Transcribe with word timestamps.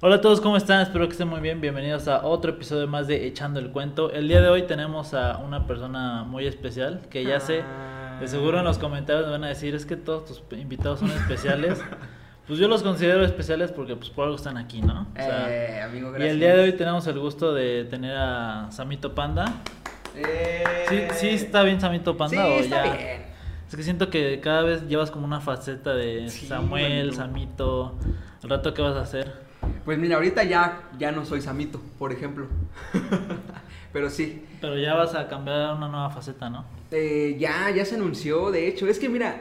Hola 0.00 0.14
a 0.14 0.20
todos, 0.20 0.40
¿cómo 0.40 0.56
están? 0.56 0.80
Espero 0.80 1.06
que 1.06 1.12
estén 1.12 1.26
muy 1.26 1.40
bien. 1.40 1.60
Bienvenidos 1.60 2.06
a 2.06 2.24
otro 2.24 2.52
episodio 2.52 2.86
más 2.86 3.08
de 3.08 3.26
Echando 3.26 3.58
el 3.58 3.72
Cuento. 3.72 4.12
El 4.12 4.28
día 4.28 4.40
de 4.40 4.48
hoy 4.48 4.62
tenemos 4.62 5.12
a 5.12 5.38
una 5.38 5.66
persona 5.66 6.22
muy 6.22 6.46
especial 6.46 7.00
que 7.10 7.24
ya 7.24 7.40
sé, 7.40 7.64
de 8.20 8.28
seguro 8.28 8.60
en 8.60 8.64
los 8.64 8.78
comentarios 8.78 9.26
me 9.26 9.32
van 9.32 9.42
a 9.42 9.48
decir, 9.48 9.74
es 9.74 9.86
que 9.86 9.96
todos 9.96 10.24
tus 10.24 10.42
invitados 10.56 11.00
son 11.00 11.10
especiales. 11.10 11.82
Pues 12.46 12.58
yo 12.58 12.66
los 12.66 12.82
considero 12.82 13.22
especiales 13.26 13.72
porque 13.72 13.94
pues 13.94 14.08
por 14.08 14.24
algo 14.24 14.36
están 14.36 14.56
aquí, 14.56 14.80
¿no? 14.80 15.06
O 15.12 15.16
sea, 15.16 15.54
eh, 15.54 15.82
amigo, 15.82 16.08
gracias. 16.08 16.28
Y 16.28 16.32
el 16.32 16.40
día 16.40 16.56
de 16.56 16.62
hoy 16.62 16.72
tenemos 16.72 17.06
el 17.06 17.18
gusto 17.18 17.52
de 17.52 17.84
tener 17.84 18.16
a 18.16 18.68
Samito 18.70 19.14
Panda. 19.14 19.44
Eh... 20.14 20.64
¿Sí, 20.88 21.02
¿Sí 21.16 21.28
está 21.28 21.62
bien 21.62 21.78
Samito 21.78 22.16
Panda 22.16 22.42
sí, 22.42 22.50
o 22.50 22.60
está 22.60 22.86
ya? 22.86 22.96
bien. 22.96 23.22
Es 23.68 23.76
que 23.76 23.82
siento 23.82 24.08
que 24.08 24.40
cada 24.40 24.62
vez 24.62 24.88
llevas 24.88 25.10
como 25.10 25.26
una 25.26 25.42
faceta 25.42 25.92
de 25.92 26.30
Samuel, 26.30 27.12
Samito. 27.12 27.98
¿Al 28.42 28.48
rato 28.48 28.72
qué 28.72 28.80
vas 28.80 28.96
a 28.96 29.02
hacer? 29.02 29.47
Pues 29.88 29.98
mira, 29.98 30.16
ahorita 30.16 30.44
ya, 30.44 30.82
ya 30.98 31.12
no 31.12 31.24
soy 31.24 31.40
Samito, 31.40 31.80
por 31.98 32.12
ejemplo. 32.12 32.46
Pero 33.94 34.10
sí. 34.10 34.44
Pero 34.60 34.76
ya 34.76 34.92
vas 34.92 35.14
a 35.14 35.28
cambiar 35.28 35.62
a 35.62 35.74
una 35.74 35.88
nueva 35.88 36.10
faceta, 36.10 36.50
¿no? 36.50 36.66
Eh, 36.90 37.38
ya, 37.40 37.70
ya 37.70 37.86
se 37.86 37.94
anunció, 37.94 38.50
de 38.50 38.68
hecho. 38.68 38.86
Es 38.86 38.98
que 38.98 39.08
mira, 39.08 39.40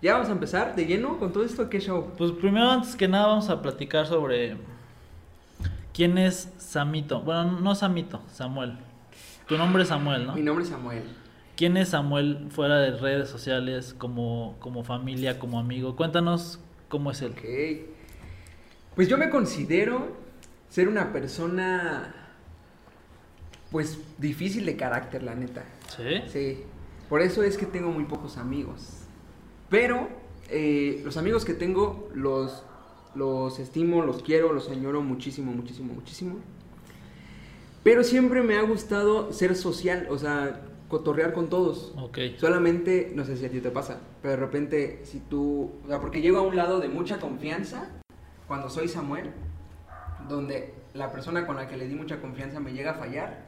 ya 0.00 0.12
vamos 0.12 0.28
a 0.28 0.32
empezar 0.34 0.76
de 0.76 0.86
lleno 0.86 1.18
con 1.18 1.32
todo 1.32 1.42
esto, 1.42 1.68
¿qué 1.68 1.80
show? 1.80 2.12
Pues 2.16 2.30
primero, 2.30 2.70
antes 2.70 2.94
que 2.94 3.08
nada, 3.08 3.26
vamos 3.26 3.48
a 3.48 3.60
platicar 3.60 4.06
sobre 4.06 4.56
quién 5.92 6.16
es 6.16 6.52
Samito. 6.58 7.20
Bueno, 7.22 7.58
no 7.58 7.74
Samito, 7.74 8.22
Samuel. 8.28 8.78
Tu 9.48 9.58
nombre 9.58 9.82
es 9.82 9.88
Samuel, 9.88 10.28
¿no? 10.28 10.34
Mi 10.36 10.42
nombre 10.42 10.62
es 10.62 10.70
Samuel. 10.70 11.02
¿Quién 11.56 11.76
es 11.76 11.88
Samuel 11.88 12.46
fuera 12.50 12.78
de 12.78 12.92
redes 12.92 13.28
sociales, 13.28 13.96
como, 13.98 14.54
como 14.60 14.84
familia, 14.84 15.40
como 15.40 15.58
amigo? 15.58 15.96
Cuéntanos 15.96 16.60
cómo 16.88 17.10
es 17.10 17.20
él. 17.20 17.32
Ok. 17.32 18.01
Pues 18.94 19.08
yo 19.08 19.16
me 19.16 19.30
considero 19.30 20.08
ser 20.68 20.88
una 20.88 21.12
persona, 21.12 22.14
pues 23.70 23.98
difícil 24.18 24.66
de 24.66 24.76
carácter, 24.76 25.22
la 25.22 25.34
neta. 25.34 25.64
¿Sí? 25.96 26.22
Sí. 26.28 26.58
Por 27.08 27.22
eso 27.22 27.42
es 27.42 27.56
que 27.56 27.66
tengo 27.66 27.90
muy 27.90 28.04
pocos 28.04 28.36
amigos. 28.36 29.04
Pero 29.70 30.08
eh, 30.50 31.00
los 31.04 31.16
amigos 31.16 31.44
que 31.46 31.54
tengo 31.54 32.10
los, 32.14 32.64
los 33.14 33.58
estimo, 33.58 34.02
los 34.02 34.22
quiero, 34.22 34.52
los 34.52 34.68
añoro 34.68 35.00
muchísimo, 35.00 35.52
muchísimo, 35.52 35.94
muchísimo. 35.94 36.36
Pero 37.82 38.04
siempre 38.04 38.42
me 38.42 38.56
ha 38.56 38.62
gustado 38.62 39.32
ser 39.32 39.56
social, 39.56 40.06
o 40.10 40.18
sea, 40.18 40.60
cotorrear 40.88 41.32
con 41.32 41.48
todos. 41.48 41.94
Ok. 41.96 42.18
Solamente, 42.36 43.12
no 43.14 43.24
sé 43.24 43.38
si 43.38 43.46
a 43.46 43.50
ti 43.50 43.60
te 43.60 43.70
pasa, 43.70 44.00
pero 44.20 44.32
de 44.32 44.40
repente, 44.40 45.00
si 45.04 45.20
tú, 45.20 45.72
o 45.82 45.88
sea, 45.88 46.00
porque 46.00 46.20
llego 46.20 46.36
a 46.38 46.42
un 46.42 46.54
lado 46.54 46.78
de 46.80 46.88
mucha 46.88 47.18
confianza 47.18 48.01
cuando 48.52 48.68
soy 48.68 48.86
Samuel, 48.86 49.30
donde 50.28 50.74
la 50.92 51.10
persona 51.10 51.46
con 51.46 51.56
la 51.56 51.68
que 51.68 51.78
le 51.78 51.88
di 51.88 51.94
mucha 51.94 52.20
confianza 52.20 52.60
me 52.60 52.74
llega 52.74 52.90
a 52.90 52.94
fallar, 52.96 53.38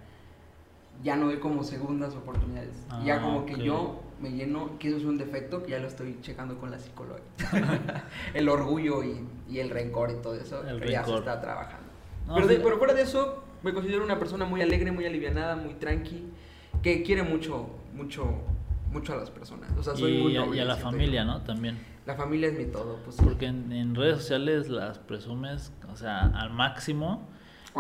ya 1.03 1.15
no 1.15 1.27
doy 1.27 1.37
como 1.41 1.63
segundas 1.63 2.15
oportunidades. 2.15 2.87
ya 3.05 3.21
como 3.21 3.41
Ah, 3.41 3.45
que 3.45 3.63
yo 3.63 4.01
me 4.19 4.31
lleno, 4.31 4.79
que 4.79 4.89
eso 4.89 4.97
es 4.97 5.05
un 5.05 5.19
defecto, 5.19 5.63
que 5.63 5.73
ya 5.73 5.79
lo 5.79 5.89
estoy 5.89 6.17
checando 6.23 6.57
con 6.57 6.71
la 6.71 6.79
psicóloga. 6.79 7.21
el 8.33 8.49
orgullo 8.49 9.03
y, 9.05 9.29
y 9.47 9.59
el 9.59 9.69
rencor 9.69 10.11
y 10.11 10.23
todo 10.23 10.37
eso, 10.37 10.67
El 10.67 10.81
que 10.81 10.93
ya 10.93 11.05
se 11.05 11.15
está 11.15 11.39
trabajando. 11.39 11.85
No, 12.27 12.37
pero, 12.37 12.47
de- 12.47 12.57
sí. 12.57 12.61
pero 12.65 12.79
fuera 12.79 12.95
de 12.95 13.03
eso, 13.03 13.45
me 13.63 13.75
considero 13.75 14.03
una 14.05 14.19
persona 14.19 14.47
muy 14.47 14.63
alegre, 14.63 14.91
muy 14.91 15.05
alivianada, 15.05 15.55
muy 15.55 15.75
tranqui, 15.75 16.25
que 16.83 17.03
quiere 17.03 17.23
mucho, 17.25 17.67
mucho, 17.93 18.25
mucho 18.91 19.13
a 19.13 19.17
las 19.17 19.29
personas. 19.31 19.71
O 19.77 19.83
sea, 19.83 19.95
soy 19.95 20.17
y, 20.17 20.23
muy 20.23 20.35
a- 20.39 20.47
noble, 20.47 20.57
y 20.57 20.61
a 20.61 20.65
la 20.65 20.77
familia. 20.77 21.27
¿no? 21.27 21.43
También. 21.43 21.93
La 22.07 22.15
familia 22.17 22.49
es 22.49 22.59
mi 22.59 22.67
todo, 22.67 22.99
pues. 23.05 23.17
Porque 23.17 23.47
en, 23.47 23.73
en 23.73 23.95
redes 23.95 24.19
sociales 24.19 24.69
las 24.69 24.99
presumes, 24.99 25.73
o 25.93 25.97
sea, 25.97 26.27
al 26.35 26.51
máximo. 26.51 27.27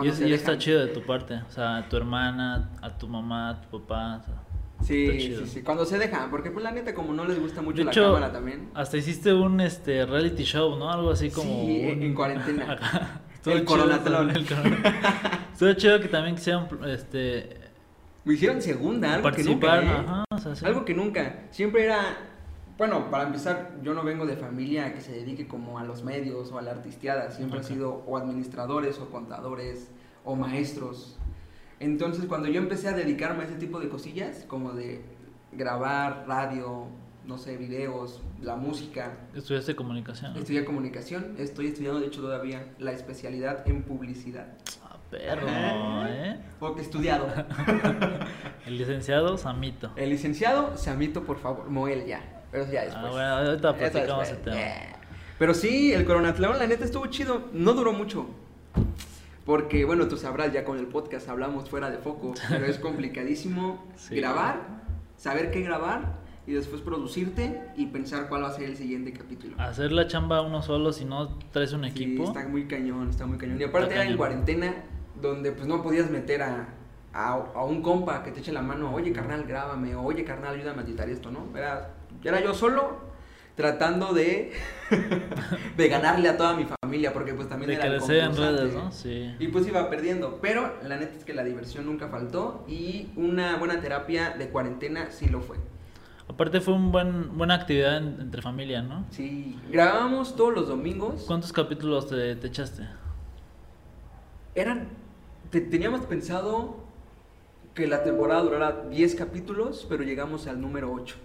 Y, 0.03 0.08
es- 0.08 0.20
y 0.20 0.33
está 0.33 0.56
chido 0.58 0.80
de 0.80 0.89
tu 0.92 1.03
parte. 1.03 1.34
O 1.47 1.50
sea, 1.50 1.77
a 1.77 1.89
tu 1.89 1.97
hermana, 1.97 2.70
a 2.83 2.97
tu 2.97 3.06
mamá, 3.06 3.50
a 3.50 3.61
tu 3.61 3.80
papá. 3.80 4.20
o 4.22 4.25
sea, 4.25 4.34
Sí, 4.83 5.08
sí, 5.36 5.47
sí. 5.47 5.62
Cuando 5.62 5.84
se 5.86 5.98
dejan, 5.98 6.30
porque 6.30 6.51
pues 6.51 6.63
la 6.64 6.73
neta 6.73 6.92
como 6.95 7.13
no 7.14 7.24
les 7.24 7.39
gusta 7.40 7.63
mucho 7.63 7.79
De 7.79 7.84
la 7.84 7.90
hecho, 7.92 8.05
cámara 8.13 8.33
también. 8.33 8.70
hasta 8.74 8.96
hiciste 8.96 9.33
un 9.33 9.61
este 9.61 10.05
reality 10.05 10.42
show, 10.42 10.77
¿no? 10.77 10.90
Algo 10.90 11.11
así 11.13 11.30
como. 11.30 11.48
Sí, 11.64 11.80
en- 11.83 11.98
un- 11.98 12.02
en 12.02 12.14
cuarentena. 12.20 13.17
Estuvo 13.34 13.55
El 13.55 13.64
coronatlón. 13.64 14.30
el 14.30 14.46
Estuvo 15.52 15.73
chido 15.74 16.01
que 16.01 16.08
también 16.08 16.34
quisieran 16.34 16.67
este, 16.86 17.61
Me 18.24 18.34
hicieron 18.34 18.61
segunda, 18.61 19.14
algo 19.14 19.30
que 19.30 19.45
nunca, 19.45 19.83
¿eh? 19.83 19.89
Ajá, 19.89 20.24
o 20.30 20.39
sea, 20.39 20.55
sí. 20.57 20.67
Algo 20.67 20.84
que 20.84 20.95
nunca. 20.95 21.45
Siempre 21.51 21.84
era, 21.84 22.02
bueno, 22.79 23.11
para 23.11 23.24
empezar, 23.24 23.77
yo 23.83 23.95
no 23.95 24.02
vengo 24.02 24.27
de 24.27 24.36
familia 24.36 24.92
que 24.95 25.01
se 25.01 25.12
dedique 25.12 25.46
como 25.46 25.79
a 25.79 25.85
los 25.85 26.02
medios 26.02 26.51
o 26.52 26.58
a 26.58 26.62
la 26.62 26.73
artisteada. 26.73 27.30
Siempre 27.30 27.58
Ok. 27.61 27.64
han 27.64 27.70
sido 27.73 28.02
o 28.07 28.17
administradores 28.17 28.98
o 28.98 29.08
contadores 29.11 29.90
o 30.24 30.35
maestros. 30.36 31.18
Entonces, 31.80 32.24
cuando 32.27 32.48
yo 32.48 32.61
empecé 32.61 32.89
a 32.89 32.92
dedicarme 32.92 33.42
a 33.42 33.46
ese 33.46 33.57
tipo 33.57 33.79
de 33.80 33.89
cosillas, 33.89 34.45
como 34.48 34.73
de 34.73 35.02
grabar 35.52 36.24
radio, 36.27 36.86
no 37.27 37.39
sé, 37.39 37.57
videos, 37.57 38.23
la 38.40 38.57
música, 38.57 39.13
Estudiaste 39.34 39.74
comunicación. 39.77 40.33
¿no? 40.34 40.40
Estudié 40.40 40.64
comunicación, 40.64 41.34
estoy 41.39 41.68
estudiando 41.68 42.01
de 42.01 42.07
hecho 42.07 42.20
todavía 42.23 42.74
la 42.79 42.92
especialidad 42.92 43.67
en 43.68 43.83
publicidad. 43.83 44.46
Ah, 44.84 44.96
perro. 45.11 45.46
¿eh? 46.08 46.39
Porque 46.58 46.80
he 46.80 46.84
estudiado. 46.84 47.27
El 48.67 48.79
licenciado 48.79 49.36
Samito. 49.39 49.90
El 49.96 50.11
licenciado, 50.11 50.77
Samito, 50.77 51.23
por 51.24 51.39
favor, 51.39 51.68
Moel 51.70 52.07
ya. 52.07 52.33
Pero 52.54 52.70
ya 52.70 52.82
después. 52.84 53.04
Ah, 53.04 53.10
bueno, 53.10 53.28
ahorita 53.50 53.76
platicamos 53.76 54.28
el 54.30 54.36
tema. 54.38 54.56
Yeah. 54.56 54.96
Pero 55.40 55.52
sí, 55.54 55.92
el 55.92 56.04
coronatlón, 56.04 56.56
la 56.58 56.66
neta 56.68 56.84
estuvo 56.84 57.04
chido. 57.08 57.48
No 57.52 57.72
duró 57.74 57.92
mucho. 57.92 58.26
Porque, 59.44 59.84
bueno, 59.84 60.06
tú 60.08 60.16
sabrás, 60.16 60.52
ya 60.52 60.64
con 60.64 60.78
el 60.78 60.86
podcast 60.86 61.28
hablamos 61.28 61.68
fuera 61.68 61.90
de 61.90 61.98
foco. 61.98 62.34
Pero 62.48 62.64
es 62.66 62.78
complicadísimo 62.80 63.84
Sí. 63.96 64.14
grabar, 64.16 64.60
saber 65.16 65.50
qué 65.50 65.62
grabar 65.62 66.22
y 66.46 66.52
después 66.52 66.80
producirte 66.82 67.60
y 67.76 67.86
pensar 67.86 68.28
cuál 68.28 68.44
va 68.44 68.48
a 68.48 68.52
ser 68.52 68.64
el 68.70 68.76
siguiente 68.76 69.12
capítulo. 69.12 69.56
Hacer 69.60 69.92
la 69.92 70.06
chamba 70.06 70.40
uno 70.42 70.62
solo 70.62 70.92
si 70.92 71.04
no 71.04 71.36
traes 71.52 71.72
un 71.72 71.82
Sí, 71.84 71.90
equipo. 71.90 72.24
está 72.24 72.46
muy 72.46 72.66
cañón, 72.68 73.10
está 73.10 73.26
muy 73.26 73.36
cañón. 73.36 73.60
Y 73.60 73.64
aparte 73.64 73.88
Está 73.88 73.94
era 73.96 74.02
en 74.04 74.08
cañón. 74.10 74.18
cuarentena, 74.18 74.74
donde 75.20 75.50
pues 75.52 75.66
no 75.66 75.82
podías 75.82 76.08
meter 76.10 76.42
a, 76.42 76.68
a, 77.12 77.32
a 77.32 77.64
un 77.64 77.82
compa 77.82 78.22
que 78.22 78.30
te 78.30 78.40
eche 78.40 78.52
la 78.52 78.62
mano, 78.62 78.94
oye 78.94 79.12
carnal, 79.12 79.44
grábame, 79.44 79.94
oye 79.96 80.24
carnal, 80.24 80.54
ayúdame 80.54 80.82
a 80.82 80.84
editar 80.84 81.08
esto, 81.10 81.30
¿no? 81.30 81.46
Era, 81.56 81.90
era 82.24 82.40
yo 82.40 82.55
solo 82.55 83.12
tratando 83.57 84.12
de, 84.12 84.52
de 85.77 85.89
ganarle 85.89 86.29
a 86.29 86.36
toda 86.36 86.55
mi 86.57 86.67
familia, 86.83 87.12
porque 87.12 87.35
pues 87.35 87.48
también 87.48 87.68
de 87.68 87.74
era 87.77 87.86
crecer 87.86 88.24
en 88.24 88.36
redes, 88.36 88.74
¿no? 88.74 88.90
Sí. 88.90 89.35
Y 89.39 89.48
pues 89.48 89.67
iba 89.68 89.89
perdiendo, 89.90 90.39
pero 90.42 90.74
la 90.83 90.96
neta 90.96 91.17
es 91.17 91.24
que 91.24 91.34
la 91.34 91.45
diversión 91.45 91.86
nunca 91.86 92.08
faltó 92.08 92.64
y 92.67 93.11
una 93.17 93.57
buena 93.57 93.80
terapia 93.80 94.30
de 94.30 94.48
cuarentena 94.48 95.11
sí 95.11 95.27
lo 95.29 95.40
fue. 95.40 95.57
Aparte 96.27 96.61
fue 96.61 96.74
una 96.74 96.89
buen, 96.90 97.36
buena 97.39 97.55
actividad 97.55 97.98
en- 97.98 98.17
entre 98.20 98.42
familia, 98.42 98.83
¿no? 98.83 99.05
Sí, 99.11 99.57
grabábamos 99.70 100.34
todos 100.34 100.52
los 100.55 100.67
domingos. 100.68 101.24
¿Cuántos 101.27 101.52
capítulos 101.52 102.08
te, 102.08 102.34
te 102.36 102.46
echaste? 102.48 102.89
Eran. 104.55 104.89
te- 105.51 105.61
teníamos 105.61 106.01
pensado 106.07 106.77
que 107.74 107.86
la 107.86 108.02
temporada 108.05 108.40
durara 108.42 108.83
10 108.90 109.14
capítulos, 109.17 109.86
pero 109.89 110.02
llegamos 110.02 110.46
al 110.46 110.61
número 110.61 110.92
8. 110.92 111.17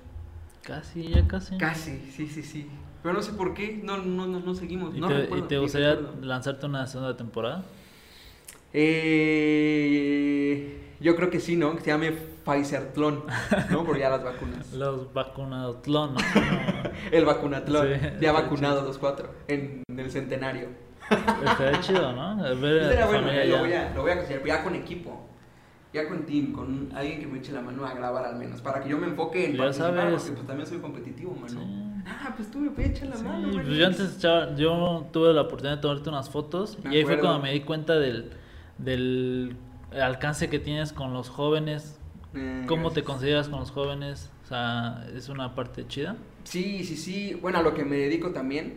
Casi, 0.69 1.09
ya 1.09 1.27
casi. 1.27 1.57
Casi, 1.57 1.99
sí, 2.15 2.27
sí, 2.27 2.43
sí. 2.43 2.69
Pero 3.01 3.13
no 3.13 3.21
sé 3.21 3.33
por 3.33 3.53
qué, 3.53 3.79
no, 3.83 3.97
no, 3.97 4.27
no, 4.27 4.39
no 4.39 4.55
seguimos. 4.55 4.95
¿Y 4.95 4.99
no 4.99 5.07
te, 5.07 5.13
recuerdo, 5.21 5.45
y 5.45 5.47
te 5.47 5.55
ni 5.55 5.61
gustaría 5.61 5.95
recuerdo. 5.95 6.25
lanzarte 6.25 6.65
una 6.65 6.85
segunda 6.87 7.15
temporada? 7.17 7.63
Eh, 9.41 10.79
yo 10.99 11.15
creo 11.15 11.29
que 11.29 11.39
sí, 11.39 11.55
¿no? 11.55 11.75
Que 11.75 11.81
se 11.81 11.87
llame 11.91 12.11
Pfizertlón, 12.11 13.23
¿no? 13.71 13.83
Por 13.85 13.97
ya 13.97 14.09
las 14.09 14.23
vacunas. 14.23 14.71
Los 14.73 15.13
vacunados, 15.13 15.77
¿no? 15.87 16.15
El 17.11 17.25
vacunatlón, 17.25 17.87
Sí, 17.87 17.99
ya 18.01 18.07
está 18.09 18.31
vacunado 18.33 18.93
2-4 18.93 19.25
en, 19.47 19.83
en 19.87 19.99
el 19.99 20.11
centenario. 20.11 20.67
Estaría 21.09 21.79
chido, 21.81 22.11
¿no? 22.13 22.37
Ver 22.59 22.81
a 22.81 22.83
Estaría 22.83 23.05
tu 23.05 23.11
bueno, 23.11 23.31
lo 23.45 23.59
voy, 23.59 23.73
a, 23.73 23.93
lo 23.95 24.01
voy 24.01 24.11
a 24.11 24.17
considerar, 24.17 24.45
ya 24.45 24.63
con 24.63 24.75
equipo. 24.75 25.28
Ya 25.91 26.07
con 26.07 26.25
team, 26.27 26.51
con 26.51 26.89
alguien 26.93 27.19
que 27.19 27.25
me 27.27 27.39
eche 27.39 27.51
la 27.51 27.61
mano 27.61 27.83
a 27.85 27.93
grabar 27.95 28.23
al 28.25 28.35
menos, 28.37 28.61
para 28.61 28.83
que 28.83 28.89
yo 28.89 28.97
me 28.99 29.07
enfoque 29.07 29.45
en 29.45 29.51
Ya 29.53 29.57
participar, 29.57 29.93
sabes. 29.95 30.21
porque 30.21 30.31
pues 30.35 30.47
también 30.47 30.67
soy 30.69 30.77
competitivo, 30.77 31.31
mano. 31.33 31.47
Sí. 31.47 32.01
Ah, 32.05 32.33
pues 32.35 32.51
tú 32.51 32.59
me 32.59 32.69
puedes 32.69 32.91
echar 32.91 33.07
la 33.09 33.17
Sí, 33.17 33.23
mano, 33.23 33.49
pues 33.51 33.67
yo 33.77 33.87
antes 33.87 34.17
echaba- 34.17 34.55
yo 34.55 35.07
tuve 35.11 35.33
la 35.33 35.41
oportunidad 35.41 35.77
de 35.77 35.81
tomarte 35.81 36.09
unas 36.09 36.29
fotos 36.29 36.77
Me 36.83 36.93
y 36.93 36.97
ahí 36.99 37.05
fue 37.05 37.19
cuando 37.19 37.39
me 37.39 37.51
di 37.53 37.61
cuenta 37.61 37.95
del, 37.97 38.31
del 38.77 39.55
alcance 39.99 40.49
que 40.49 40.59
tienes 40.59 40.93
con 40.93 41.13
los 41.13 41.29
jóvenes, 41.29 41.99
Eh, 42.35 42.65
cómo 42.67 42.91
te 42.91 43.03
consideras 43.03 43.49
con 43.49 43.59
los 43.59 43.71
jóvenes, 43.71 44.29
o 44.45 44.47
sea, 44.47 45.07
es 45.15 45.29
una 45.29 45.55
parte 45.55 45.87
chida. 45.87 46.15
Sí, 46.43 46.83
sí, 46.83 46.95
sí. 46.95 47.33
Bueno, 47.41 47.57
a 47.57 47.61
lo 47.63 47.73
que 47.73 47.83
me 47.83 47.95
dedico 47.97 48.29
también, 48.29 48.75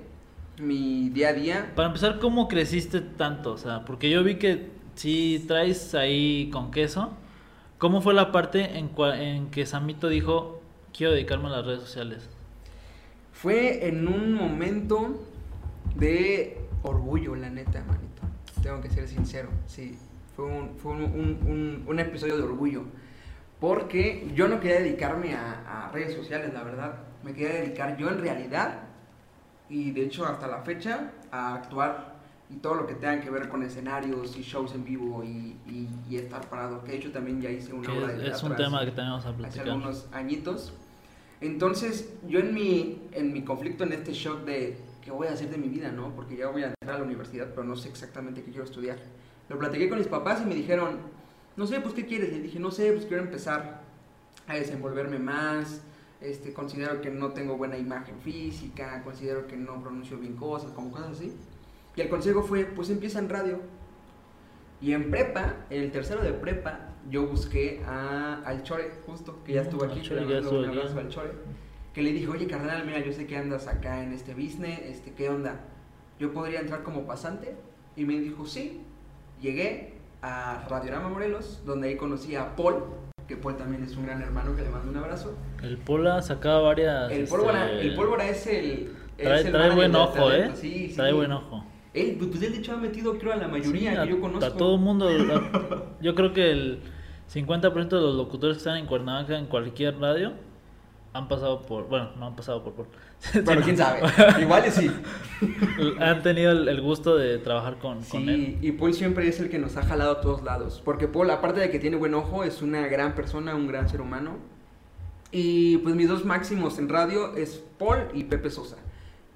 mi 0.59 1.11
día 1.11 1.29
a 1.29 1.33
día. 1.35 1.73
Para 1.77 1.89
empezar, 1.89 2.19
¿cómo 2.19 2.49
creciste 2.49 3.01
tanto? 3.03 3.53
O 3.53 3.59
sea, 3.59 3.85
porque 3.85 4.09
yo 4.09 4.25
vi 4.25 4.37
que 4.37 4.71
si 4.95 5.45
traes 5.47 5.95
ahí 5.95 6.51
con 6.53 6.71
queso, 6.71 7.13
¿cómo 7.79 8.01
fue 8.03 8.15
la 8.15 8.33
parte 8.33 8.79
en, 8.79 8.95
cua- 8.95 9.19
en 9.19 9.51
que 9.51 9.67
Samito 9.67 10.09
dijo, 10.09 10.61
quiero 10.97 11.13
dedicarme 11.13 11.49
a 11.49 11.51
las 11.51 11.67
redes 11.67 11.81
sociales? 11.81 12.29
Fue 13.33 13.89
en 13.89 14.07
un 14.07 14.35
momento 14.35 15.21
de 15.97 16.59
orgullo, 16.83 17.35
la 17.35 17.51
neta, 17.51 17.83
manito. 17.85 18.23
tengo 18.63 18.81
que 18.81 18.91
ser 18.91 19.09
sincero, 19.09 19.49
sí. 19.67 19.99
Fue 20.37 20.47
un, 20.47 20.77
fue 20.79 20.93
un, 20.93 21.03
un, 21.03 21.85
un, 21.87 21.99
episodio 21.99 22.37
de 22.37 22.43
orgullo. 22.45 22.85
Porque 23.61 24.31
yo 24.35 24.49
no 24.49 24.61
quería 24.61 24.81
dedicarme 24.81 25.35
a, 25.35 25.87
a, 25.87 25.93
redes 25.93 26.15
sociales, 26.15 26.53
la 26.53 26.63
verdad. 26.63 26.95
Me 27.23 27.33
quería 27.33 27.61
dedicar 27.61 27.97
yo 27.97 28.09
en 28.09 28.21
realidad, 28.21 28.81
y 29.69 29.91
de 29.93 30.05
hecho 30.05 30.27
hasta 30.27 30.47
la 30.47 30.63
fecha, 30.63 31.11
a 31.31 31.55
actuar 31.55 32.15
y 32.53 32.59
todo 32.59 32.75
lo 32.75 32.87
que 32.87 32.95
tenga 32.95 33.21
que 33.21 33.31
ver 33.31 33.49
con 33.49 33.63
escenarios 33.63 34.37
y 34.37 34.43
shows 34.43 34.75
en 34.75 34.85
vivo 34.85 35.25
y, 35.25 35.57
y, 36.09 36.17
estar 36.17 36.49
parado. 36.49 36.85
Que 36.85 36.93
de 36.93 36.99
hecho 36.99 37.13
también 37.13 37.41
ya 37.41 37.51
hice 37.51 37.73
una 37.73 37.91
obra 37.93 38.09
de 38.09 38.15
teatro. 38.15 38.37
Es 38.37 38.43
un 38.43 38.57
tema 38.57 38.85
que 38.85 38.91
tenemos 38.91 39.25
a 39.25 39.35
platicar. 39.35 39.63
Hace 39.63 39.71
algunos 39.71 40.07
añitos. 40.13 40.73
Entonces, 41.41 42.13
yo 42.29 42.41
en 42.41 42.53
mi, 42.53 43.09
en 43.13 43.33
mi 43.33 43.43
conflicto, 43.43 43.85
en 43.85 43.93
este 43.93 44.13
shock 44.13 44.45
de 44.45 44.77
qué 45.03 45.11
voy 45.11 45.29
a 45.29 45.33
hacer 45.33 45.51
de 45.51 45.57
mi 45.57 45.69
vida, 45.69 45.91
¿no? 45.91 46.15
Porque 46.15 46.37
ya 46.37 46.49
voy 46.49 46.63
a 46.63 46.67
entrar 46.67 46.97
a 46.97 46.99
la 46.99 47.05
universidad, 47.05 47.49
pero 47.51 47.65
no 47.65 47.75
sé 47.75 47.89
exactamente 47.89 48.43
qué 48.43 48.51
quiero 48.51 48.65
estudiar. 48.65 48.99
Lo 49.49 49.59
platiqué 49.59 49.89
con 49.89 49.99
mis 49.99 50.09
papás 50.09 50.43
y 50.43 50.45
me 50.45 50.55
dijeron, 50.55 50.99
no 51.57 51.67
sé, 51.67 51.81
pues, 51.81 51.95
¿qué 51.95 52.07
quieres? 52.07 52.33
Y 52.33 52.41
dije, 52.41 52.61
no 52.61 52.71
sé, 52.71 52.93
pues, 52.93 53.07
quiero 53.07 53.23
empezar 53.23 53.83
a 54.47 54.55
desenvolverme 54.55 55.19
más. 55.19 55.81
Este, 56.21 56.53
considero 56.53 57.01
que 57.01 57.11
no 57.11 57.31
tengo 57.31 57.57
buena 57.57 57.77
imagen 57.77 58.21
física, 58.21 59.03
considero 59.03 59.47
que 59.49 59.57
no 59.57 59.81
pronuncio 59.81 60.19
bien 60.19 60.37
cosas, 60.37 60.71
como 60.71 60.93
cosas 60.93 61.13
así. 61.13 61.33
Y 61.97 62.01
el 62.01 62.09
consejo 62.09 62.43
fue, 62.43 62.65
pues 62.65 62.91
empieza 62.91 63.19
en 63.19 63.29
radio. 63.29 63.61
Y 64.81 64.93
en 64.93 65.11
prepa, 65.11 65.57
en 65.71 65.83
el 65.83 65.93
tercero 65.93 66.23
de 66.23 66.33
prepa, 66.33 66.89
yo 67.09 67.27
busqué 67.27 67.83
a, 67.87 68.43
al 68.45 68.63
Chore, 68.63 68.91
justo, 69.07 69.39
que 69.45 69.53
ya 69.53 69.63
estuvo 69.63 69.85
aquí, 69.85 70.03
Chore, 70.03 70.27
ya 70.27 70.49
un 70.49 70.65
abrazo 70.65 70.99
al 70.99 71.09
Chore 71.09 71.33
que 71.93 72.03
le 72.03 72.13
dije, 72.13 72.29
oye 72.29 72.47
carnal, 72.47 72.85
mira, 72.87 73.01
yo 73.01 73.13
sé 73.13 73.27
que 73.27 73.37
andas 73.37 73.69
acá 73.69 74.03
en 74.03 74.13
este 74.13 74.35
business, 74.35 74.81
este, 74.85 75.13
¿qué 75.13 75.29
onda? 75.29 75.61
¿Yo 76.19 76.33
podría 76.33 76.61
entrar 76.61 76.83
como 76.83 77.07
pasante? 77.07 77.57
Y 77.97 78.05
me 78.05 78.19
dijo, 78.19 78.47
sí. 78.47 78.81
Llegué 79.41 79.95
a 80.23 80.67
Radiorama 80.69 81.09
Morelos, 81.09 81.63
donde 81.67 81.89
ahí 81.89 81.97
conocí 81.97 82.37
a 82.37 82.55
Paul, 82.57 82.85
que 83.27 83.37
Paul 83.37 83.57
también 83.57 83.83
es 83.83 83.97
un 83.97 84.07
gran 84.07 84.23
hermano, 84.23 84.55
que 84.55 84.63
le 84.63 84.71
mando 84.71 84.91
un 84.91 84.97
abrazo. 84.97 85.37
El 85.63 85.79
Paul 85.79 86.07
ha 86.07 86.23
sacado 86.23 86.65
varias... 86.65 87.11
El 87.11 87.27
Pólvora, 87.27 87.71
este, 87.73 87.87
el 87.89 87.95
Pólvora 87.95 88.29
es 88.29 88.47
el... 88.47 88.97
trae, 89.17 89.75
buen 89.75 89.95
ojo, 89.95 90.33
¿eh? 90.33 90.51
Sí, 90.55 90.89
sí. 90.89 90.95
Trae 90.95 91.13
buen 91.13 91.33
ojo. 91.33 91.62
Él, 91.95 92.17
pues 92.19 92.43
él 92.43 92.53
de 92.53 92.59
hecho 92.59 92.73
ha 92.73 92.77
metido, 92.77 93.19
creo, 93.19 93.33
a 93.35 93.37
la 93.37 93.49
mayoría 93.49 94.03
que 94.03 94.11
yo 94.11 94.21
conozco. 94.21 94.45
A 94.55 94.57
todo 94.57 94.77
el 94.77 94.81
mundo. 94.81 95.11
yo 96.01 96.15
creo 96.15 96.33
que 96.33 96.51
el 96.51 96.81
50% 97.33 97.89
de 97.89 98.01
los 98.01 98.15
locutores 98.15 98.57
que 98.57 98.61
están 98.61 98.79
en 98.79 98.87
Cuernavaca 98.87 99.39
en 99.39 99.47
cualquier 99.47 99.99
radio 99.99 100.33
han 101.15 101.29
pasado 101.29 101.63
por, 101.63 101.89
bueno, 101.89 102.11
no 102.19 102.27
han 102.27 102.37
pasado 102.37 102.65
por, 102.65 102.73
por 102.73 102.87
bueno, 103.45 103.63
quién 103.63 103.77
sabe, 103.77 104.01
igual 104.41 104.65
sí. 104.71 104.91
han 106.01 106.23
tenido 106.23 106.53
el, 106.53 106.81
gusto 106.81 107.17
de 107.17 107.39
trabajar 107.39 107.79
con, 107.79 108.03
sí, 108.03 108.17
él. 108.17 108.59
y 108.63 108.73
Paul 108.73 108.95
siempre 108.95 109.29
es 109.29 109.39
el 109.39 109.51
que 109.51 109.59
nos 109.59 109.77
ha 109.77 109.83
jalado 109.83 110.13
a 110.13 110.21
todos 110.21 110.43
lados, 110.43 110.81
porque 110.85 111.09
Paul, 111.09 111.31
aparte 111.31 111.61
de 111.61 111.71
que 111.71 111.79
tiene 111.79 111.97
buen 111.97 112.15
ojo, 112.15 112.45
es 112.45 112.63
una 112.63 112.87
gran 112.89 113.15
persona, 113.15 113.55
un 113.55 113.67
gran 113.67 113.89
ser 113.89 114.01
humano. 114.01 114.37
Y 115.35 115.79
pues 115.79 115.95
mis 115.95 116.09
dos 116.09 116.27
máximos 116.27 116.79
en 116.79 116.91
radio 116.91 117.35
es 117.37 117.65
Paul 117.79 118.09
y 118.13 118.25
Pepe 118.25 118.51
Sosa, 118.51 118.77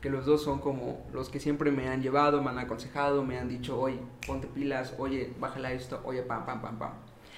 que 0.07 0.11
los 0.13 0.25
dos 0.25 0.41
son 0.41 0.61
como 0.61 1.05
los 1.13 1.31
que 1.31 1.41
siempre 1.41 1.73
me 1.73 1.89
han 1.89 2.01
llevado, 2.01 2.41
me 2.41 2.51
han 2.51 2.61
aconsejado, 2.61 3.25
me 3.25 3.41
han 3.41 3.49
dicho, 3.49 3.77
oye, 3.81 3.99
ponte 4.25 4.47
pilas, 4.47 4.95
oye, 4.99 5.33
bájala 5.41 5.73
esto, 5.73 6.01
oye, 6.05 6.23
pam, 6.23 6.47
pam, 6.47 6.63
pam, 6.63 6.79
pam. 6.79 6.93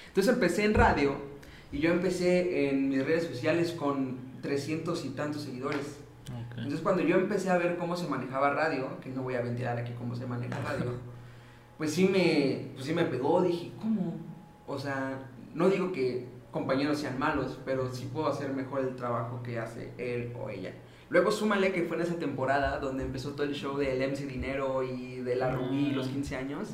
Entonces 0.09 0.31
empecé 0.31 0.65
en 0.65 0.75
radio 0.75 1.15
y 1.71 1.79
yo 1.79 1.91
empecé 1.91 2.69
en 2.69 2.89
mis 2.89 3.03
redes 3.03 3.23
sociales 3.23 3.71
con 3.71 4.19
300 4.43 5.03
y 5.03 5.09
tantos 5.09 5.41
seguidores. 5.41 5.97
Entonces 6.57 6.81
cuando 6.81 7.01
yo 7.01 7.15
empecé 7.15 7.49
a 7.49 7.57
ver 7.57 7.75
cómo 7.77 7.97
se 7.97 8.07
manejaba 8.07 8.51
radio, 8.51 8.99
que 9.01 9.09
no 9.09 9.23
voy 9.23 9.33
a 9.33 9.41
ventilar 9.41 9.75
aquí 9.79 9.93
cómo 9.97 10.15
se 10.15 10.27
maneja 10.27 10.59
radio, 10.63 10.91
pues 11.79 11.91
sí 11.91 12.07
me, 12.07 12.67
pues 12.75 12.85
sí 12.85 12.93
me 12.93 13.05
pegó, 13.05 13.41
dije, 13.41 13.71
¿cómo? 13.81 14.15
O 14.67 14.77
sea, 14.77 15.17
no 15.55 15.69
digo 15.69 15.91
que 15.91 16.27
compañeros 16.51 16.99
sean 16.99 17.17
malos, 17.17 17.59
pero 17.65 17.91
sí 17.91 18.07
puedo 18.13 18.27
hacer 18.27 18.53
mejor 18.53 18.81
el 18.81 18.95
trabajo 18.95 19.41
que 19.41 19.57
hace 19.57 19.91
él 19.97 20.35
o 20.39 20.51
ella. 20.51 20.71
Luego 21.09 21.31
súmale 21.31 21.71
que 21.71 21.83
fue 21.83 21.97
en 21.97 22.03
esa 22.03 22.19
temporada 22.19 22.77
donde 22.77 23.03
empezó 23.03 23.31
todo 23.31 23.43
el 23.43 23.55
show 23.55 23.77
del 23.77 23.99
MC 24.11 24.27
Dinero 24.27 24.83
y 24.83 25.17
de 25.21 25.35
la 25.35 25.51
Rubí 25.51 25.87
y 25.87 25.91
los 25.91 26.07
15 26.07 26.35
mm, 26.35 26.39
años. 26.39 26.69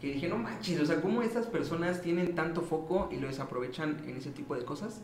Que 0.00 0.12
dije, 0.12 0.28
no 0.28 0.38
manches, 0.38 0.80
o 0.80 0.86
sea, 0.86 1.00
¿cómo 1.00 1.22
estas 1.22 1.46
personas 1.46 2.00
tienen 2.00 2.36
tanto 2.36 2.62
foco 2.62 3.08
y 3.10 3.16
lo 3.16 3.26
desaprovechan 3.26 4.00
en 4.06 4.16
ese 4.16 4.30
tipo 4.30 4.54
de 4.54 4.64
cosas? 4.64 5.02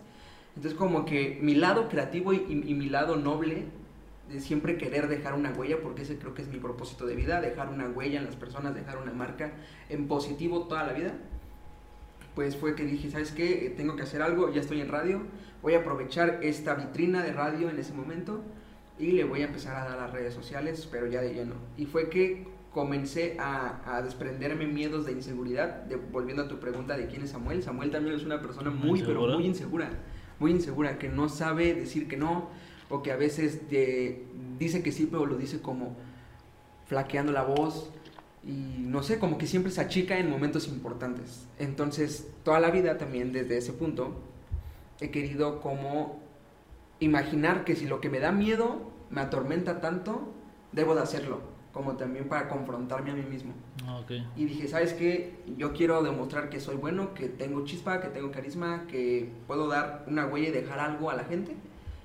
Entonces 0.54 0.78
como 0.78 1.04
que 1.04 1.38
mi 1.42 1.56
lado 1.56 1.88
creativo 1.88 2.32
y, 2.32 2.38
mi 2.38 2.88
lado 2.88 3.16
noble 3.16 3.64
de 4.30 4.40
siempre 4.40 4.78
querer 4.78 5.08
dejar 5.08 5.34
una 5.34 5.50
huella, 5.50 5.78
porque 5.82 6.02
ese 6.02 6.18
creo 6.18 6.34
que 6.34 6.42
es 6.42 6.48
mi 6.48 6.58
propósito 6.58 7.06
de 7.06 7.16
vida, 7.16 7.40
dejar 7.40 7.68
una 7.68 7.88
huella 7.88 8.20
en 8.20 8.26
las 8.26 8.36
personas, 8.36 8.74
dejar 8.74 8.98
una 8.98 9.12
marca 9.12 9.52
en 9.88 10.06
positivo 10.06 10.62
toda 10.66 10.84
la 10.84 10.92
vida, 10.92 11.12
pues 12.34 12.56
fue 12.56 12.74
que 12.74 12.84
dije, 12.84 13.10
¿sabes 13.10 13.32
qué? 13.32 13.72
Tengo 13.76 13.96
que 13.96 14.02
hacer 14.02 14.22
algo, 14.22 14.52
ya 14.52 14.60
estoy 14.60 14.80
en 14.80 14.88
radio, 14.88 15.22
voy 15.62 15.74
a 15.74 15.80
aprovechar 15.80 16.40
esta 16.42 16.74
vitrina 16.74 17.22
de 17.22 17.32
radio 17.32 17.68
en 17.68 17.78
ese 17.78 17.92
momento 17.92 18.42
y 18.98 19.12
le 19.12 19.24
voy 19.24 19.42
a 19.42 19.46
empezar 19.46 19.76
a 19.76 19.84
dar 19.84 19.98
a 19.98 20.02
las 20.02 20.12
redes 20.12 20.34
sociales, 20.34 20.88
pero 20.90 21.06
ya 21.06 21.20
de 21.20 21.34
lleno. 21.34 21.54
Y 21.76 21.86
fue 21.86 22.08
que 22.08 22.46
comencé 22.72 23.36
a, 23.38 24.00
desprenderme 24.04 24.66
miedos 24.66 25.06
de 25.06 25.12
inseguridad, 25.12 25.84
de, 25.84 25.96
volviendo 25.96 26.42
a 26.42 26.48
tu 26.48 26.58
pregunta 26.58 26.96
de 26.96 27.06
quién 27.06 27.22
es 27.22 27.30
Samuel, 27.30 27.62
Samuel 27.62 27.90
también 27.90 28.14
es 28.14 28.24
una 28.24 28.42
persona 28.42 28.70
muy, 28.70 29.02
pero 29.02 29.26
muy 29.26 29.46
insegura 29.46 29.90
muy 30.38 30.50
insegura, 30.50 30.98
que 30.98 31.08
no 31.08 31.28
sabe 31.28 31.74
decir 31.74 32.08
que 32.08 32.16
no, 32.16 32.48
o 32.88 33.02
que 33.02 33.12
a 33.12 33.16
veces 33.16 33.62
dice 34.58 34.82
que 34.82 34.92
sí, 34.92 35.08
pero 35.10 35.26
lo 35.26 35.36
dice 35.36 35.60
como 35.60 35.96
flaqueando 36.86 37.32
la 37.32 37.42
voz, 37.42 37.90
y 38.44 38.76
no 38.78 39.02
sé, 39.02 39.18
como 39.18 39.38
que 39.38 39.46
siempre 39.46 39.72
se 39.72 39.80
achica 39.80 40.18
en 40.18 40.30
momentos 40.30 40.68
importantes. 40.68 41.46
Entonces, 41.58 42.28
toda 42.44 42.60
la 42.60 42.70
vida 42.70 42.96
también 42.96 43.32
desde 43.32 43.58
ese 43.58 43.72
punto 43.72 44.20
he 45.00 45.10
querido 45.10 45.60
como 45.60 46.20
imaginar 47.00 47.64
que 47.64 47.76
si 47.76 47.86
lo 47.86 48.00
que 48.00 48.08
me 48.08 48.20
da 48.20 48.32
miedo 48.32 48.90
me 49.10 49.20
atormenta 49.20 49.80
tanto, 49.80 50.32
debo 50.72 50.94
de 50.94 51.02
hacerlo 51.02 51.56
como 51.76 51.94
también 51.94 52.26
para 52.26 52.48
confrontarme 52.48 53.10
a 53.10 53.14
mí 53.14 53.22
mismo. 53.22 53.52
Ah, 53.86 54.00
y 54.34 54.46
dije, 54.46 54.66
¿sabes 54.66 54.94
qué? 54.94 55.34
Yo 55.58 55.74
quiero 55.74 56.02
demostrar 56.02 56.48
que 56.48 56.58
soy 56.58 56.76
bueno, 56.76 57.12
que 57.12 57.28
tengo 57.28 57.66
chispa, 57.66 58.00
que 58.00 58.08
tengo 58.08 58.30
carisma, 58.30 58.86
que 58.88 59.30
puedo 59.46 59.68
dar 59.68 60.06
una 60.06 60.24
huella 60.24 60.48
y 60.48 60.52
dejar 60.52 60.78
algo 60.78 61.10
a 61.10 61.16
la 61.16 61.24
gente. 61.24 61.54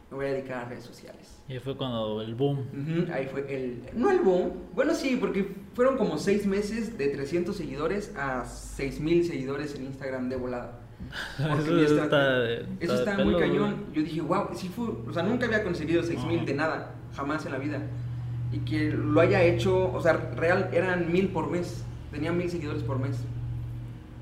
Me 0.10 0.18
voy 0.18 0.26
a 0.26 0.34
dedicar 0.34 0.66
a 0.66 0.66
redes 0.68 0.84
sociales. 0.84 1.42
Y 1.48 1.58
fue 1.60 1.78
cuando 1.78 2.22
el 2.22 2.36
boom. 2.36 2.66
ahí 3.14 3.28
fue 3.28 3.46
el... 3.48 3.82
No 3.94 4.12
el 4.12 4.20
boom. 4.20 4.52
Bueno, 4.76 4.94
sí, 4.94 5.16
porque 5.18 5.56
fueron 5.74 5.98
como 5.98 6.18
seis 6.18 6.46
meses 6.46 6.98
de 6.98 7.08
300 7.08 7.56
seguidores 7.56 8.14
a 8.18 8.44
6000 8.44 9.24
seguidores 9.24 9.74
en 9.76 9.86
Instagram 9.86 10.28
de 10.28 10.36
volada. 10.36 10.81
Eso 11.40 12.04
está, 12.04 12.46
eso 12.80 12.94
está, 12.96 13.18
muy 13.24 13.36
cañón. 13.38 13.86
Yo 13.94 14.02
dije, 14.02 14.22
wow, 14.22 14.50
sí 14.54 14.70
fue... 14.70 14.88
O 15.08 15.14
sea, 15.14 15.24
nunca 15.24 15.46
había 15.46 15.64
conseguido 15.64 16.04
6000 16.04 16.46
de 16.46 16.54
nada, 16.54 16.96
jamás 17.16 17.46
en 17.46 17.52
la 17.52 17.58
vida. 17.58 17.81
Y 18.52 18.60
que 18.60 18.92
lo 18.92 19.20
haya 19.22 19.42
hecho, 19.44 19.92
o 19.92 20.02
sea, 20.02 20.14
real 20.36 20.70
eran 20.74 21.12
mil 21.12 21.30
por 21.30 21.50
mes, 21.50 21.84
tenía 22.12 22.31
mil 22.31 22.50
seguidores 22.50 22.84
por 22.84 23.00
mes. 23.00 23.18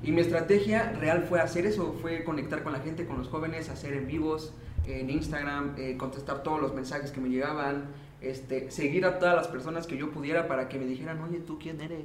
Y 0.02 0.12
mi 0.12 0.20
estrategia 0.20 0.92
real 0.92 1.24
fue 1.28 1.40
hacer 1.40 1.66
eso, 1.66 1.96
fue 2.00 2.24
conectar 2.24 2.62
con 2.62 2.72
la 2.72 2.80
gente, 2.80 3.06
con 3.06 3.18
los 3.18 3.28
jóvenes, 3.28 3.68
hacer 3.68 3.92
en 3.94 4.06
vivos 4.06 4.54
en 4.86 5.10
Instagram, 5.10 5.74
eh, 5.76 5.96
contestar 5.96 6.42
todos 6.42 6.60
los 6.60 6.74
mensajes 6.74 7.10
que 7.10 7.20
me 7.20 7.28
llegaban, 7.28 7.84
este, 8.20 8.70
seguir 8.70 9.04
a 9.06 9.18
todas 9.18 9.34
las 9.34 9.48
personas 9.48 9.86
que 9.86 9.96
yo 9.96 10.10
pudiera 10.10 10.46
para 10.48 10.68
que 10.68 10.78
me 10.78 10.86
dijeran, 10.86 11.20
oye, 11.22 11.40
¿tú 11.40 11.58
quién 11.58 11.80
eres? 11.80 12.04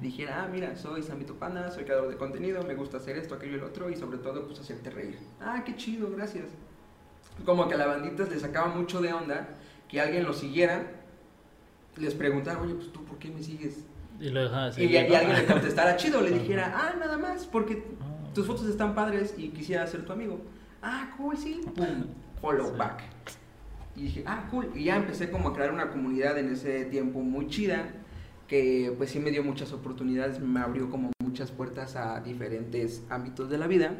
Dijera, 0.00 0.44
ah, 0.44 0.48
mira, 0.50 0.76
soy 0.76 1.02
Samito 1.02 1.34
Pana, 1.34 1.70
soy 1.70 1.84
creador 1.84 2.08
de 2.08 2.16
contenido, 2.16 2.62
me 2.62 2.74
gusta 2.74 2.96
hacer 2.96 3.18
esto, 3.18 3.34
aquello 3.34 3.52
y 3.52 3.56
el 3.56 3.64
otro, 3.64 3.90
y 3.90 3.96
sobre 3.96 4.18
todo, 4.18 4.46
pues 4.46 4.58
hacerte 4.60 4.90
reír. 4.90 5.18
Ah, 5.40 5.62
qué 5.64 5.76
chido, 5.76 6.10
gracias. 6.10 6.46
Como 7.44 7.68
que 7.68 7.74
a 7.74 7.78
la 7.78 7.86
bandita 7.86 8.24
le 8.24 8.40
sacaba 8.40 8.68
mucho 8.68 9.00
de 9.00 9.12
onda 9.12 9.48
que 9.88 10.00
alguien 10.00 10.24
lo 10.24 10.32
siguiera 10.32 11.00
les 11.96 12.14
preguntaron, 12.14 12.62
oye, 12.62 12.74
pues 12.74 12.92
tú, 12.92 13.04
¿por 13.04 13.18
qué 13.18 13.30
me 13.30 13.42
sigues? 13.42 13.84
Y, 14.18 14.28
lo 14.28 14.44
y, 14.76 14.84
y, 14.84 14.96
alguien 14.96 15.32
le 15.32 15.46
contestara 15.46 15.96
chido, 15.96 16.20
le 16.20 16.30
dijera, 16.38 16.72
ah, 16.74 16.94
nada 16.98 17.18
más, 17.18 17.46
porque 17.46 17.84
ah. 18.00 18.32
tus 18.34 18.46
fotos 18.46 18.66
están 18.66 18.94
padres 18.94 19.34
y 19.36 19.48
quisiera 19.48 19.86
ser 19.86 20.04
tu 20.04 20.12
amigo. 20.12 20.40
Ah, 20.82 21.14
cool, 21.16 21.36
sí. 21.36 21.60
Pum, 21.74 22.06
follow 22.40 22.74
back. 22.76 23.02
Y 24.00 24.04
dije, 24.04 24.24
ah, 24.26 24.48
cool. 24.50 24.70
Y 24.74 24.84
ya 24.84 24.96
empecé 24.96 25.30
como 25.30 25.50
a 25.50 25.54
crear 25.54 25.72
una 25.72 25.90
comunidad 25.90 26.38
en 26.38 26.50
ese 26.50 26.86
tiempo 26.86 27.20
muy 27.20 27.48
chida, 27.48 27.92
que 28.48 28.94
pues 28.96 29.10
sí 29.10 29.18
me 29.18 29.30
dio 29.30 29.44
muchas 29.44 29.74
oportunidades, 29.74 30.40
me 30.40 30.60
abrió 30.60 30.88
como 30.88 31.12
muchas 31.22 31.50
puertas 31.50 31.96
a 31.96 32.20
diferentes 32.20 33.02
ámbitos 33.10 33.50
de 33.50 33.58
la 33.58 33.66
vida. 33.66 33.94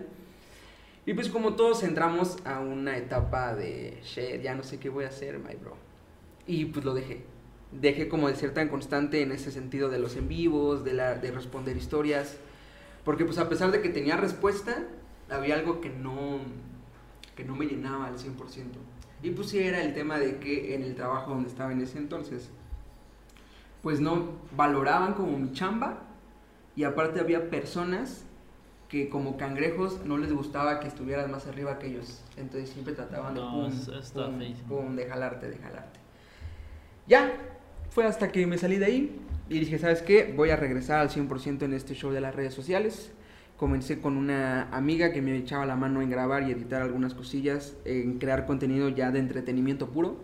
Y 1.05 1.13
pues 1.13 1.29
como 1.29 1.55
todos 1.55 1.83
entramos 1.83 2.39
a 2.47 2.61
una 2.61 2.97
etapa 2.97 3.55
de, 3.55 3.99
shit, 4.03 4.41
ya 4.41 4.55
no 4.55 4.63
sé 4.63 4.79
qué 4.79 4.89
voy 4.89 5.05
a 5.05 5.09
hacer, 5.09 5.39
my 5.39 5.55
bro. 5.57 5.77
Y 6.47 6.65
pues 6.65 6.83
lo 6.83 6.95
dejé 6.95 7.27
dejé 7.73 8.09
como 8.09 8.29
de 8.29 8.37
ser 8.37 8.53
tan 8.53 8.69
constante 8.69 9.23
en 9.23 9.33
ese 9.33 9.53
sentido 9.53 9.91
de 9.91 9.99
los 9.99 10.17
en 10.17 10.29
vivos, 10.29 10.83
de, 10.83 10.95
la, 10.95 11.15
de 11.15 11.31
responder 11.31 11.77
historias, 11.77 12.39
porque 13.05 13.25
pues 13.27 13.39
a 13.39 13.51
pesar 13.51 13.71
de 13.71 13.81
que 13.81 13.91
tenía 13.91 14.17
respuesta, 14.17 14.83
había 15.29 15.55
algo 15.55 15.81
que 15.81 15.91
no, 15.91 16.41
que 17.37 17.45
no 17.45 17.55
me 17.55 17.67
llenaba 17.67 18.07
al 18.07 18.17
100%. 18.17 18.90
Y 19.23 19.31
pues 19.31 19.51
sí 19.51 19.59
era 19.59 19.83
el 19.83 19.93
tema 19.95 20.19
de 20.19 20.39
que 20.39 20.75
en 20.75 20.83
el 20.83 20.95
trabajo 20.95 21.31
donde 21.33 21.49
estaba 21.49 21.73
en 21.73 21.81
ese 21.83 21.99
entonces, 21.99 22.51
pues 23.83 24.01
no 24.01 24.33
valoraban 24.57 25.15
como 25.15 25.39
mi 25.39 25.53
chamba 25.53 26.03
Y 26.77 26.85
aparte 26.85 27.21
había 27.21 27.51
personas 27.51 28.25
que 28.89 29.09
como 29.09 29.37
cangrejos 29.37 30.05
no 30.05 30.19
les 30.19 30.33
gustaba 30.33 30.81
que 30.81 30.89
estuvieras 30.89 31.29
más 31.29 31.47
arriba 31.47 31.79
que 31.79 31.89
ellos. 31.89 32.23
Entonces 32.37 32.71
siempre 32.71 32.95
trataban 32.95 33.35
de 33.35 33.41
No, 33.41 33.51
pum, 33.51 33.67
eso 33.67 33.99
está 33.99 34.27
pum, 34.27 34.39
feísimo. 34.39 34.69
pum, 34.69 34.97
de 34.97 35.07
jalarte, 35.07 35.49
de 35.51 35.59
jalarte. 35.59 36.01
Ya, 37.07 37.33
fue 37.91 38.05
hasta 38.07 38.31
que 38.33 38.47
me 38.47 38.59
salí 38.59 38.79
de 38.79 38.87
ahí 38.87 39.21
y 39.49 39.61
dije, 39.61 39.79
¿sabes 39.79 40.03
qué? 40.03 40.33
Voy 40.37 40.51
a 40.51 40.57
regresar 40.57 41.01
al 41.01 41.11
100% 41.11 41.63
en 41.63 41.75
este 41.75 41.95
show 41.95 42.11
de 42.13 42.21
las 42.21 42.35
redes 42.35 42.55
sociales. 42.55 43.13
Comencé 43.61 44.01
con 44.01 44.17
una 44.17 44.71
amiga 44.75 45.13
que 45.13 45.21
me 45.21 45.37
echaba 45.37 45.67
la 45.67 45.77
mano 45.77 46.01
en 46.01 46.09
grabar 46.09 46.49
y 46.49 46.51
editar 46.51 46.81
algunas 46.81 47.13
cosillas, 47.13 47.77
en 47.85 48.19
crear 48.19 48.47
contenido 48.47 48.89
ya 48.89 49.11
de 49.11 49.19
entretenimiento 49.19 49.91
puro. 49.91 50.17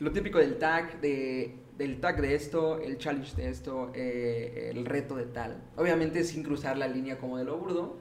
Lo 0.00 0.10
típico 0.10 0.38
del 0.38 0.58
tag, 0.58 1.00
de, 1.00 1.54
del 1.78 2.00
tag 2.00 2.20
de 2.20 2.34
esto, 2.34 2.80
el 2.80 2.98
challenge 2.98 3.36
de 3.36 3.48
esto, 3.48 3.92
eh, 3.94 4.72
el 4.74 4.86
reto 4.86 5.14
de 5.14 5.26
tal. 5.26 5.62
Obviamente 5.76 6.24
sin 6.24 6.42
cruzar 6.42 6.76
la 6.76 6.88
línea 6.88 7.16
como 7.18 7.38
de 7.38 7.44
lo 7.44 7.56
burdo, 7.58 7.94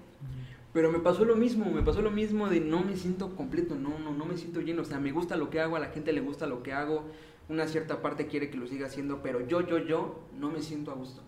pero 0.74 0.92
me 0.92 0.98
pasó 0.98 1.24
lo 1.24 1.36
mismo, 1.36 1.66
me 1.66 1.84
pasó 1.84 2.02
lo 2.02 2.10
mismo 2.10 2.50
de 2.50 2.60
no 2.60 2.84
me 2.84 2.96
siento 2.96 3.36
completo, 3.36 3.76
no, 3.76 4.00
no, 4.00 4.12
no 4.12 4.26
me 4.26 4.38
siento 4.38 4.60
lleno. 4.60 4.82
O 4.82 4.86
sea, 4.86 5.00
me 5.00 5.12
gusta 5.12 5.38
lo 5.38 5.52
que 5.52 5.60
hago, 5.60 5.76
a 5.76 5.82
la 5.82 5.90
gente 5.90 6.14
le 6.14 6.22
gusta 6.22 6.48
lo 6.48 6.64
que 6.64 6.74
hago, 6.74 7.04
una 7.48 7.68
cierta 7.68 8.02
parte 8.02 8.26
quiere 8.26 8.50
que 8.50 8.58
lo 8.58 8.66
siga 8.66 8.88
haciendo, 8.88 9.22
pero 9.22 9.48
yo, 9.48 9.62
yo, 9.62 9.78
yo 9.78 10.24
no 10.40 10.50
me 10.50 10.64
siento 10.64 10.90
a 10.90 10.96
gusto. 10.96 11.22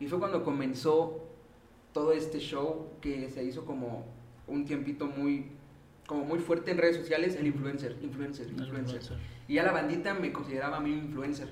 Y 0.00 0.06
fue 0.06 0.18
cuando 0.18 0.42
comenzó 0.42 1.27
todo 1.92 2.12
este 2.12 2.38
show 2.38 2.92
que 3.00 3.30
se 3.30 3.44
hizo 3.44 3.64
como 3.64 4.06
un 4.46 4.64
tiempito 4.64 5.06
muy, 5.06 5.50
como 6.06 6.24
muy 6.24 6.38
fuerte 6.38 6.70
en 6.70 6.78
redes 6.78 6.96
sociales, 6.96 7.36
el 7.36 7.46
influencer, 7.46 7.96
influencer, 8.02 8.48
influencer. 8.48 8.78
influencer. 8.78 9.16
Y 9.46 9.54
ya 9.54 9.62
la 9.62 9.72
bandita 9.72 10.14
me 10.14 10.32
consideraba 10.32 10.78
a 10.78 10.80
mí 10.80 10.92
un 10.92 10.98
influencer. 10.98 11.48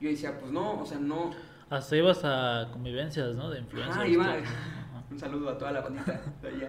Yo 0.00 0.08
decía, 0.08 0.38
pues 0.38 0.52
no, 0.52 0.80
o 0.80 0.86
sea, 0.86 0.98
no, 0.98 1.30
Hasta 1.70 1.96
ibas 1.96 2.20
a 2.24 2.68
convivencias, 2.72 3.34
¿no? 3.34 3.50
De 3.50 3.60
influencers. 3.60 3.98
Ah, 3.98 4.06
iba. 4.06 4.36
Un 5.10 5.20
saludo 5.20 5.50
a 5.50 5.56
toda 5.56 5.70
la 5.70 5.82
bandita. 5.82 6.20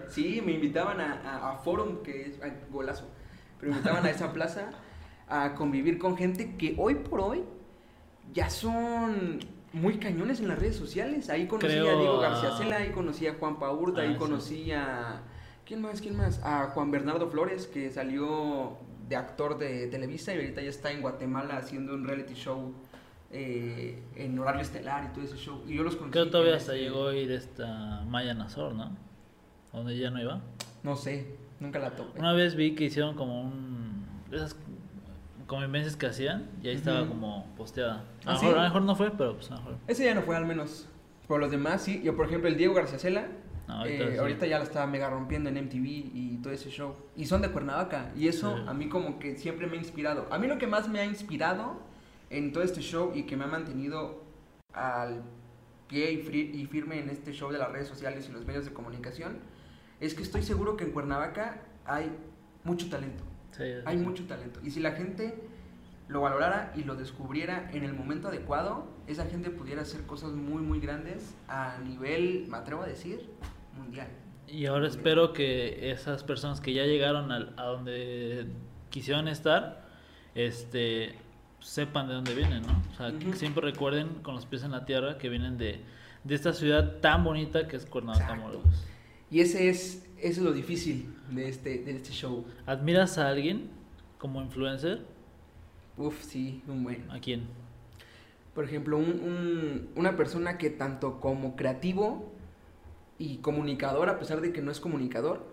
Sí, 0.08 0.40
me 0.44 0.52
invitaban 0.52 1.00
a, 1.00 1.20
a, 1.22 1.52
a 1.52 1.58
Forum, 1.58 2.02
que 2.04 2.26
es 2.26 2.40
ay, 2.40 2.52
golazo. 2.70 3.08
Pero 3.58 3.72
me 3.72 3.78
invitaban 3.78 4.06
a 4.06 4.10
esa 4.10 4.32
plaza 4.34 4.70
a 5.28 5.54
convivir 5.54 5.98
con 5.98 6.16
gente 6.16 6.56
que 6.56 6.74
hoy 6.78 6.94
por 6.94 7.20
hoy 7.20 7.44
ya 8.32 8.48
son 8.48 9.40
muy 9.72 9.98
cañones 9.98 10.40
en 10.40 10.48
las 10.48 10.58
redes 10.58 10.76
sociales. 10.76 11.28
Ahí 11.30 11.46
conocí 11.46 11.68
Creo 11.68 11.96
a 11.96 12.00
Diego 12.00 12.18
García 12.20 12.56
Cela, 12.56 12.76
ahí 12.78 12.90
conocí 12.90 13.26
a 13.26 13.34
Juan 13.34 13.58
Paurta, 13.58 14.00
Ah, 14.00 14.04
ahí 14.04 14.12
sí. 14.12 14.18
conocí 14.18 14.72
a. 14.72 15.22
¿Quién 15.66 15.82
más? 15.82 16.00
¿Quién 16.00 16.16
más? 16.16 16.40
A 16.42 16.68
Juan 16.72 16.90
Bernardo 16.90 17.28
Flores, 17.28 17.66
que 17.66 17.90
salió 17.90 18.78
de 19.08 19.16
actor 19.16 19.58
de 19.58 19.86
Televisa 19.88 20.32
y 20.34 20.36
ahorita 20.36 20.62
ya 20.62 20.70
está 20.70 20.90
en 20.92 21.00
Guatemala 21.02 21.56
haciendo 21.58 21.94
un 21.94 22.06
reality 22.06 22.34
show 22.34 22.72
eh, 23.30 24.02
en 24.16 24.38
horario 24.38 24.62
estelar 24.62 25.10
y 25.10 25.14
todo 25.14 25.24
ese 25.24 25.36
show. 25.36 25.62
Y 25.66 25.74
yo 25.76 25.82
los 25.82 25.96
conocí. 25.96 26.12
Creo 26.12 26.24
que 26.26 26.30
todavía 26.30 26.56
hasta 26.56 26.72
este- 26.74 26.84
llegó 26.84 27.08
a 27.08 27.14
ir 27.14 27.30
esta 27.30 28.02
Maya 28.06 28.32
Nazor, 28.34 28.74
¿no? 28.74 28.90
Donde 29.72 29.98
ya 29.98 30.10
no 30.10 30.20
iba. 30.22 30.40
No 30.82 30.96
sé, 30.96 31.26
nunca 31.60 31.78
la 31.78 31.90
topé. 31.90 32.18
Una 32.18 32.32
vez 32.32 32.54
vi 32.54 32.74
que 32.74 32.84
hicieron 32.84 33.14
como 33.14 33.42
un. 33.42 34.06
esas 34.32 34.56
convivencias 35.48 35.96
que 35.96 36.06
hacían 36.06 36.48
y 36.62 36.68
ahí 36.68 36.76
estaba 36.76 37.00
Ujú. 37.02 37.08
como 37.10 37.46
posteada. 37.56 38.04
A 38.24 38.30
¿Ah, 38.30 38.32
lo 38.34 38.38
sí? 38.38 38.44
mejor, 38.46 38.58
a 38.58 38.62
lo 38.62 38.68
mejor 38.68 38.82
no 38.82 38.94
fue, 38.94 39.10
pero 39.10 39.34
pues 39.34 39.50
a 39.50 39.54
lo 39.56 39.60
mejor. 39.62 39.76
Ese 39.88 40.04
ya 40.04 40.14
no 40.14 40.22
fue 40.22 40.36
al 40.36 40.46
menos. 40.46 40.86
Por 41.26 41.40
los 41.40 41.50
demás, 41.50 41.82
sí. 41.82 42.00
Yo, 42.04 42.14
por 42.16 42.26
ejemplo, 42.26 42.48
el 42.48 42.56
Diego 42.56 42.74
García 42.74 42.98
Cela. 43.00 43.26
No, 43.66 43.84
eh, 43.84 43.98
ahorita 44.02 44.20
ahorita, 44.22 44.44
sí. 44.44 44.50
ya 44.50 44.58
la 44.58 44.64
estaba 44.64 44.86
mega 44.86 45.10
rompiendo 45.10 45.50
en 45.50 45.56
MTV 45.58 45.84
y 46.14 46.38
todo 46.42 46.52
ese 46.52 46.70
show. 46.70 46.94
Y 47.16 47.26
son 47.26 47.42
de 47.42 47.50
Cuernavaca. 47.50 48.12
Y 48.16 48.28
eso 48.28 48.56
Sí. 48.56 48.62
a 48.66 48.72
mí 48.72 48.88
como 48.88 49.18
que 49.18 49.36
siempre 49.36 49.66
me 49.66 49.74
ha 49.76 49.80
inspirado. 49.80 50.26
A 50.30 50.38
mí 50.38 50.46
lo 50.46 50.56
que 50.58 50.66
más 50.66 50.88
me 50.88 51.00
ha 51.00 51.04
inspirado 51.04 51.80
en 52.30 52.52
todo 52.52 52.62
este 52.62 52.80
show 52.80 53.12
y 53.14 53.24
que 53.24 53.36
me 53.36 53.44
ha 53.44 53.48
mantenido 53.48 54.22
al 54.72 55.22
pie 55.86 56.12
y, 56.12 56.16
fri- 56.22 56.54
y 56.54 56.66
firme 56.66 56.98
en 57.00 57.10
este 57.10 57.32
show 57.32 57.50
de 57.50 57.58
las 57.58 57.70
redes 57.72 57.88
sociales 57.88 58.26
y 58.28 58.32
los 58.32 58.44
medios 58.46 58.64
de 58.66 58.72
comunicación 58.72 59.38
es 60.00 60.14
que 60.14 60.22
estoy 60.22 60.42
seguro 60.42 60.76
que 60.76 60.84
en 60.84 60.92
Cuernavaca 60.92 61.60
hay 61.84 62.10
mucho 62.64 62.88
talento. 62.88 63.24
Sí, 63.52 63.64
Hay 63.84 63.98
sí. 63.98 64.04
mucho 64.04 64.24
talento. 64.26 64.60
Y 64.62 64.70
si 64.70 64.80
la 64.80 64.92
gente 64.92 65.42
lo 66.08 66.20
valorara 66.22 66.72
y 66.76 66.84
lo 66.84 66.94
descubriera 66.96 67.70
en 67.72 67.84
el 67.84 67.92
momento 67.92 68.28
adecuado, 68.28 68.86
esa 69.06 69.26
gente 69.26 69.50
pudiera 69.50 69.82
hacer 69.82 70.06
cosas 70.06 70.32
muy, 70.32 70.62
muy 70.62 70.80
grandes 70.80 71.34
a 71.48 71.78
nivel, 71.84 72.46
me 72.48 72.56
atrevo 72.56 72.82
a 72.82 72.86
decir, 72.86 73.28
mundial. 73.76 74.08
Y 74.46 74.64
ahora 74.66 74.86
espero 74.88 75.32
que 75.34 75.90
esas 75.90 76.24
personas 76.24 76.60
que 76.60 76.72
ya 76.72 76.84
llegaron 76.84 77.30
al- 77.32 77.52
a, 77.58 77.64
donde 77.64 78.46
quisieron 78.88 79.28
estar, 79.28 79.86
este, 80.34 81.14
sepan 81.60 82.08
de 82.08 82.14
dónde 82.14 82.34
vienen, 82.34 82.62
¿no? 82.62 82.82
O 82.92 82.94
sea, 82.96 83.10
que 83.18 83.26
Ujú. 83.28 83.36
siempre 83.36 83.62
recuerden 83.62 84.22
con 84.22 84.34
los 84.34 84.46
pies 84.46 84.62
en 84.62 84.70
la 84.70 84.86
tierra 84.86 85.18
que 85.18 85.28
vienen 85.28 85.58
de, 85.58 85.82
de 86.24 86.34
esta 86.34 86.52
ciudad 86.54 86.96
tan 87.00 87.24
bonita 87.24 87.68
que 87.68 87.76
es 87.76 87.84
Cuernavaca. 87.84 88.34
Morelos. 88.36 88.86
Y 89.30 89.40
ese 89.40 89.68
es, 89.68 90.04
eso 90.18 90.40
es 90.40 90.44
lo 90.46 90.52
difícil 90.52 91.14
de 91.30 91.48
este, 91.48 91.78
de 91.78 91.96
este 91.96 92.10
show. 92.10 92.44
¿Admiras 92.66 93.18
a 93.18 93.28
alguien 93.28 93.68
como 94.18 94.40
influencer? 94.42 95.04
Uf, 95.96 96.22
sí, 96.22 96.62
un 96.68 96.84
buen. 96.84 97.10
¿A 97.10 97.20
quién? 97.20 97.42
Por 98.54 98.64
ejemplo, 98.64 98.96
un- 98.98 99.04
un- 99.20 99.88
una 99.96 100.16
persona 100.16 100.58
que 100.58 100.70
tanto 100.70 101.20
como 101.20 101.56
creativo 101.56 102.32
y 103.18 103.36
comunicador, 103.38 104.08
a 104.08 104.18
pesar 104.18 104.40
de 104.40 104.52
que 104.52 104.62
no 104.62 104.70
es 104.70 104.80
comunicador, 104.80 105.44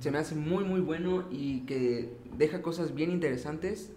se 0.00 0.10
me 0.10 0.18
hace 0.18 0.34
muy, 0.34 0.64
muy 0.64 0.80
bueno 0.80 1.24
y 1.30 1.60
que 1.60 2.16
deja 2.36 2.62
cosas 2.62 2.94
bien 2.94 3.10
interesantes, 3.10 3.92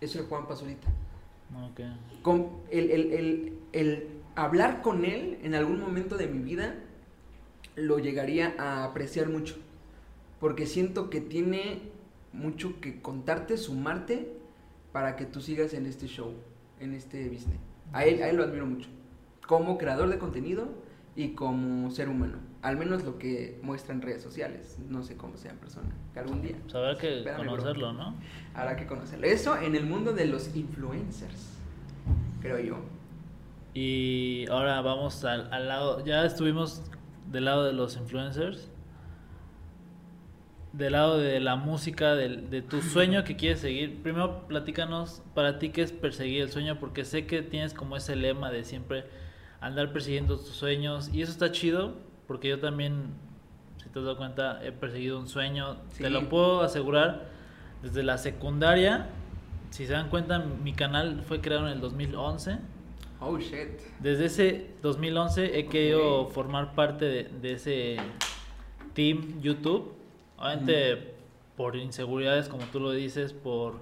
es 0.00 0.16
el 0.16 0.22
Juan 0.24 0.46
Pazurita. 0.46 0.88
Ok. 1.70 1.80
con 2.22 2.48
el, 2.70 2.90
el- 2.90 3.12
el- 3.12 3.52
el 3.72 4.06
hablar 4.36 4.80
con 4.80 5.04
él 5.04 5.38
en 5.42 5.54
algún 5.54 5.80
momento 5.80 6.16
de 6.16 6.26
mi 6.26 6.38
vida 6.42 6.76
lo 7.76 7.98
llegaría 7.98 8.54
a 8.58 8.84
apreciar 8.84 9.28
mucho. 9.28 9.56
Porque 10.40 10.66
siento 10.66 11.08
que 11.10 11.20
tiene 11.20 11.80
mucho 12.32 12.80
que 12.80 13.00
contarte, 13.00 13.56
sumarte 13.56 14.32
para 14.92 15.16
que 15.16 15.24
tú 15.24 15.40
sigas 15.40 15.72
en 15.74 15.86
este 15.86 16.06
show, 16.06 16.34
en 16.80 16.94
este 16.94 17.28
business. 17.28 17.58
A 17.92 18.04
él, 18.04 18.22
a 18.22 18.28
él 18.28 18.36
lo 18.36 18.44
admiro 18.44 18.66
mucho. 18.66 18.88
Como 19.46 19.78
creador 19.78 20.08
de 20.08 20.18
contenido 20.18 20.68
y 21.14 21.30
como 21.30 21.90
ser 21.90 22.08
humano. 22.08 22.38
Al 22.62 22.76
menos 22.76 23.04
lo 23.04 23.18
que 23.18 23.58
muestra 23.62 23.94
en 23.94 24.02
redes 24.02 24.22
sociales. 24.22 24.78
No 24.88 25.02
sé 25.02 25.16
cómo 25.16 25.36
sea 25.36 25.50
en 25.50 25.58
persona. 25.58 25.90
Que 26.12 26.20
algún 26.20 26.42
día 26.42 26.56
Pues 26.62 26.74
habrá 26.74 26.96
que 26.96 27.22
bro. 27.22 27.36
conocerlo, 27.36 27.92
¿no? 27.92 28.14
habrá 28.54 28.76
que 28.76 28.86
conocerlo. 28.86 29.26
Eso 29.26 29.56
en 29.60 29.74
el 29.76 29.84
mundo 29.84 30.12
de 30.12 30.26
los 30.26 30.54
influencers. 30.56 31.48
Creo 32.40 32.58
yo. 32.60 32.76
Y 33.74 34.46
ahora 34.50 34.80
vamos 34.80 35.24
al, 35.24 35.52
al 35.52 35.68
lado, 35.68 36.04
ya 36.04 36.24
estuvimos 36.26 36.82
del 37.30 37.44
lado 37.46 37.64
de 37.64 37.72
los 37.72 37.96
influencers, 37.96 38.70
del 40.72 40.92
lado 40.92 41.18
de 41.18 41.38
la 41.40 41.56
música, 41.56 42.14
del- 42.14 42.48
de, 42.50 42.62
tu 42.62 42.80
sueño 42.82 43.24
que 43.24 43.36
quieres 43.36 43.60
seguir. 43.60 44.02
Primero 44.02 44.46
platícanos 44.48 45.22
para 45.34 45.58
ti 45.58 45.70
qué 45.70 45.82
es 45.82 45.92
perseguir 45.92 46.42
el 46.42 46.50
sueño, 46.50 46.78
porque 46.78 47.04
sé 47.04 47.26
que 47.26 47.42
tienes 47.42 47.74
como 47.74 47.96
ese 47.96 48.16
lema 48.16 48.50
de 48.50 48.64
siempre 48.64 49.04
andar 49.60 49.92
persiguiendo 49.92 50.36
tus 50.38 50.48
sueños 50.48 51.10
y 51.12 51.22
eso 51.22 51.30
está 51.32 51.52
chido, 51.52 51.94
porque 52.26 52.48
yo 52.48 52.58
también, 52.58 53.08
si 53.76 53.88
te 53.90 53.98
has 53.98 54.04
dado 54.04 54.16
cuenta, 54.16 54.64
he 54.64 54.72
perseguido 54.72 55.18
un 55.18 55.28
sueño, 55.28 55.76
Sí. 55.90 56.02
te 56.02 56.10
lo 56.10 56.28
puedo 56.28 56.62
asegurar, 56.62 57.26
desde 57.82 58.02
la 58.02 58.16
secundaria. 58.18 59.08
Si 59.70 59.86
se 59.86 59.92
dan 59.92 60.08
cuenta, 60.10 60.38
mi 60.38 60.72
canal 60.72 61.22
fue 61.22 61.40
creado 61.40 61.66
en 61.66 61.72
el 61.74 61.80
2011. 61.80 62.58
Oh 63.24 63.38
shit. 63.38 63.80
Desde 64.00 64.26
ese 64.26 64.66
2011 64.82 65.58
he 65.58 65.66
querido 65.66 66.26
formar 66.28 66.74
parte 66.74 67.04
de, 67.04 67.24
de 67.24 67.52
ese 67.52 67.96
team 68.94 69.40
YouTube. 69.40 69.94
Obviamente 70.38 71.12
por 71.56 71.76
inseguridades, 71.76 72.48
como 72.48 72.64
tú 72.64 72.80
lo 72.80 72.90
dices, 72.92 73.32
por, 73.32 73.80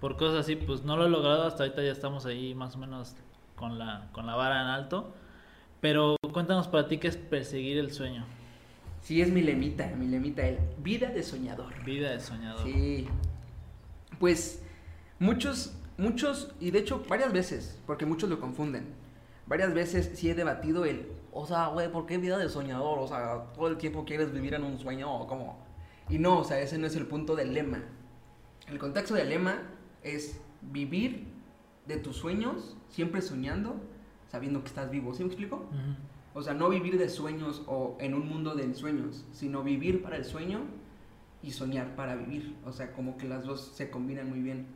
por 0.00 0.16
cosas 0.16 0.40
así, 0.40 0.56
pues 0.56 0.82
no 0.82 0.96
lo 0.96 1.06
he 1.06 1.08
logrado. 1.08 1.44
Hasta 1.44 1.64
ahorita 1.64 1.82
ya 1.82 1.92
estamos 1.92 2.26
ahí 2.26 2.54
más 2.54 2.76
o 2.76 2.78
menos 2.78 3.14
con 3.56 3.78
la, 3.78 4.08
con 4.12 4.26
la 4.26 4.34
vara 4.34 4.60
en 4.60 4.68
alto. 4.68 5.14
Pero 5.80 6.16
cuéntanos 6.32 6.68
para 6.68 6.88
ti 6.88 6.98
qué 6.98 7.08
es 7.08 7.16
perseguir 7.16 7.78
el 7.78 7.92
sueño. 7.92 8.24
Sí, 9.00 9.20
es 9.20 9.30
mi 9.30 9.42
lemita, 9.42 9.86
mi 9.96 10.06
lemita, 10.06 10.46
el 10.46 10.58
vida 10.78 11.08
de 11.08 11.22
soñador. 11.22 11.84
Vida 11.84 12.10
de 12.10 12.20
soñador. 12.20 12.64
Sí. 12.64 13.08
Pues 14.20 14.62
muchos, 15.18 15.74
muchos, 15.98 16.54
y 16.60 16.70
de 16.70 16.80
hecho 16.80 17.04
varias 17.08 17.32
veces, 17.32 17.80
porque 17.86 18.06
muchos 18.06 18.28
lo 18.28 18.40
confunden. 18.40 18.94
Varias 19.46 19.74
veces 19.74 20.12
sí 20.14 20.30
he 20.30 20.34
debatido 20.34 20.84
el, 20.84 21.08
o 21.32 21.46
sea, 21.46 21.68
güey, 21.68 21.90
¿por 21.90 22.06
qué 22.06 22.18
vida 22.18 22.38
de 22.38 22.48
soñador? 22.48 22.98
O 22.98 23.08
sea, 23.08 23.52
todo 23.54 23.68
el 23.68 23.76
tiempo 23.76 24.04
quieres 24.04 24.32
vivir 24.32 24.54
en 24.54 24.64
un 24.64 24.78
sueño 24.78 25.12
o 25.12 25.26
cómo. 25.26 25.58
Y 26.08 26.18
no, 26.18 26.38
o 26.38 26.44
sea, 26.44 26.60
ese 26.60 26.78
no 26.78 26.86
es 26.86 26.96
el 26.96 27.06
punto 27.06 27.36
del 27.36 27.54
lema. 27.54 27.82
El 28.68 28.78
contexto 28.78 29.14
del 29.14 29.28
lema 29.28 29.62
es 30.02 30.40
vivir 30.60 31.26
de 31.86 31.96
tus 31.96 32.16
sueños, 32.16 32.76
siempre 32.88 33.20
soñando, 33.20 33.80
sabiendo 34.30 34.62
que 34.62 34.68
estás 34.68 34.90
vivo. 34.90 35.14
¿Sí 35.14 35.22
me 35.22 35.28
explico? 35.28 35.66
O 36.34 36.42
sea, 36.42 36.54
no 36.54 36.68
vivir 36.68 36.98
de 36.98 37.08
sueños 37.08 37.62
o 37.66 37.96
en 38.00 38.14
un 38.14 38.26
mundo 38.26 38.54
de 38.54 38.64
ensueños, 38.64 39.24
sino 39.32 39.62
vivir 39.62 40.02
para 40.02 40.16
el 40.16 40.24
sueño 40.24 40.60
y 41.42 41.50
soñar 41.50 41.94
para 41.96 42.14
vivir. 42.14 42.56
O 42.64 42.72
sea, 42.72 42.92
como 42.92 43.16
que 43.16 43.28
las 43.28 43.44
dos 43.44 43.72
se 43.74 43.90
combinan 43.90 44.30
muy 44.30 44.40
bien. 44.40 44.66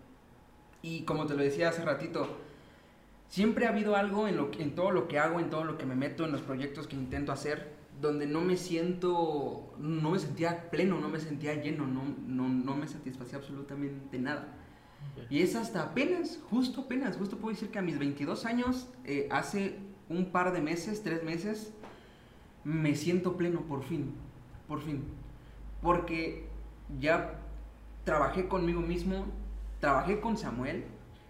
Y 0.86 1.00
como 1.00 1.26
te 1.26 1.34
lo 1.34 1.42
decía 1.42 1.70
hace 1.70 1.84
ratito, 1.84 2.28
siempre 3.28 3.66
ha 3.66 3.70
habido 3.70 3.96
algo 3.96 4.28
en, 4.28 4.36
lo, 4.36 4.52
en 4.56 4.76
todo 4.76 4.92
lo 4.92 5.08
que 5.08 5.18
hago, 5.18 5.40
en 5.40 5.50
todo 5.50 5.64
lo 5.64 5.78
que 5.78 5.84
me 5.84 5.96
meto, 5.96 6.24
en 6.24 6.30
los 6.30 6.42
proyectos 6.42 6.86
que 6.86 6.94
intento 6.94 7.32
hacer, 7.32 7.72
donde 8.00 8.24
no 8.28 8.40
me 8.40 8.56
siento, 8.56 9.74
no 9.80 10.10
me 10.10 10.18
sentía 10.20 10.70
pleno, 10.70 11.00
no 11.00 11.08
me 11.08 11.18
sentía 11.18 11.60
lleno, 11.60 11.88
no, 11.88 12.04
no, 12.28 12.48
no 12.48 12.76
me 12.76 12.86
satisfacía 12.86 13.38
absolutamente 13.38 14.16
nada. 14.20 14.54
Y 15.28 15.42
es 15.42 15.56
hasta 15.56 15.82
apenas, 15.82 16.38
justo 16.50 16.82
apenas, 16.82 17.16
justo 17.16 17.36
puedo 17.38 17.52
decir 17.52 17.70
que 17.70 17.80
a 17.80 17.82
mis 17.82 17.98
22 17.98 18.44
años, 18.44 18.88
eh, 19.04 19.26
hace 19.32 19.80
un 20.08 20.26
par 20.26 20.52
de 20.52 20.60
meses, 20.60 21.02
tres 21.02 21.24
meses, 21.24 21.72
me 22.62 22.94
siento 22.94 23.36
pleno 23.36 23.62
por 23.62 23.82
fin, 23.82 24.14
por 24.68 24.80
fin. 24.82 25.02
Porque 25.82 26.46
ya 27.00 27.40
trabajé 28.04 28.46
conmigo 28.46 28.80
mismo, 28.82 29.26
trabajé 29.80 30.20
con 30.20 30.36
Samuel, 30.36 30.84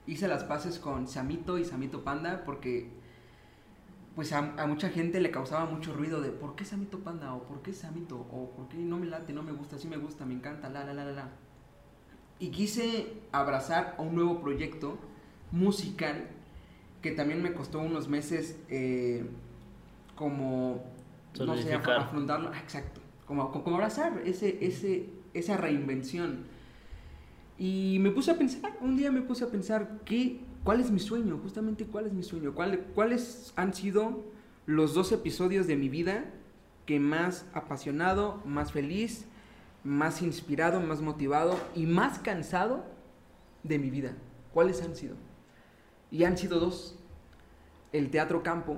hice 0.06 0.28
las 0.28 0.44
paces 0.44 0.78
con 0.78 1.08
Samito 1.08 1.58
y 1.58 1.64
Samito 1.64 2.04
Panda, 2.04 2.42
porque 2.44 2.90
pues 4.14 4.32
a, 4.32 4.38
a 4.56 4.66
mucha 4.66 4.88
gente 4.88 5.20
le 5.20 5.30
causaba 5.30 5.66
mucho 5.66 5.92
ruido 5.92 6.20
de 6.20 6.30
¿por 6.30 6.56
qué 6.56 6.64
Samito 6.64 7.00
Panda? 7.00 7.34
o 7.34 7.42
¿por 7.42 7.60
qué 7.62 7.72
Samito? 7.72 8.16
o 8.16 8.50
¿por 8.56 8.68
qué 8.68 8.78
no 8.78 8.98
me 8.98 9.06
late, 9.06 9.32
no 9.32 9.42
me 9.42 9.52
gusta, 9.52 9.78
sí 9.78 9.88
me 9.88 9.98
gusta, 9.98 10.24
me 10.24 10.34
encanta, 10.34 10.68
la 10.70 10.84
la 10.84 10.94
la 10.94 11.04
la 11.04 11.12
la? 11.12 11.28
Y 12.38 12.50
quise 12.50 13.14
abrazar 13.32 13.94
a 13.98 14.02
un 14.02 14.14
nuevo 14.14 14.40
proyecto 14.40 14.98
musical 15.52 16.28
que 17.02 17.12
también 17.12 17.42
me 17.42 17.52
costó 17.52 17.78
unos 17.78 18.08
meses 18.08 18.58
eh, 18.68 19.24
como, 20.14 20.84
no 21.38 21.56
sé, 21.56 21.74
afrontarlo. 21.74 22.50
Ah, 22.52 22.58
exacto. 22.58 23.00
Como, 23.26 23.50
como 23.52 23.76
abrazar 23.76 24.22
ese, 24.24 24.64
ese, 24.64 25.10
esa 25.34 25.56
reinvención. 25.56 26.46
Y 27.58 27.98
me 28.00 28.10
puse 28.10 28.30
a 28.30 28.38
pensar, 28.38 28.76
un 28.80 28.96
día 28.96 29.10
me 29.10 29.22
puse 29.22 29.44
a 29.44 29.48
pensar, 29.48 30.00
¿qué, 30.04 30.40
¿cuál 30.64 30.80
es 30.80 30.90
mi 30.90 30.98
sueño? 31.00 31.38
Justamente, 31.42 31.84
¿cuál 31.86 32.06
es 32.06 32.12
mi 32.12 32.22
sueño? 32.22 32.54
¿Cuál- 32.54 32.80
¿Cuáles 32.94 33.52
han 33.56 33.72
sido 33.72 34.24
los 34.66 34.94
dos 34.94 35.12
episodios 35.12 35.66
de 35.66 35.76
mi 35.76 35.88
vida 35.88 36.24
que 36.84 37.00
más 37.00 37.46
apasionado, 37.54 38.42
más 38.44 38.72
feliz, 38.72 39.26
más 39.84 40.20
inspirado, 40.22 40.80
más 40.80 41.00
motivado 41.00 41.58
y 41.74 41.86
más 41.86 42.18
cansado 42.18 42.84
de 43.62 43.78
mi 43.78 43.90
vida? 43.90 44.12
¿Cuáles 44.52 44.82
han 44.82 44.94
sido? 44.94 45.16
Y 46.10 46.24
han 46.24 46.36
sido 46.36 46.60
dos. 46.60 46.98
El 47.92 48.10
Teatro 48.10 48.42
Campo, 48.42 48.76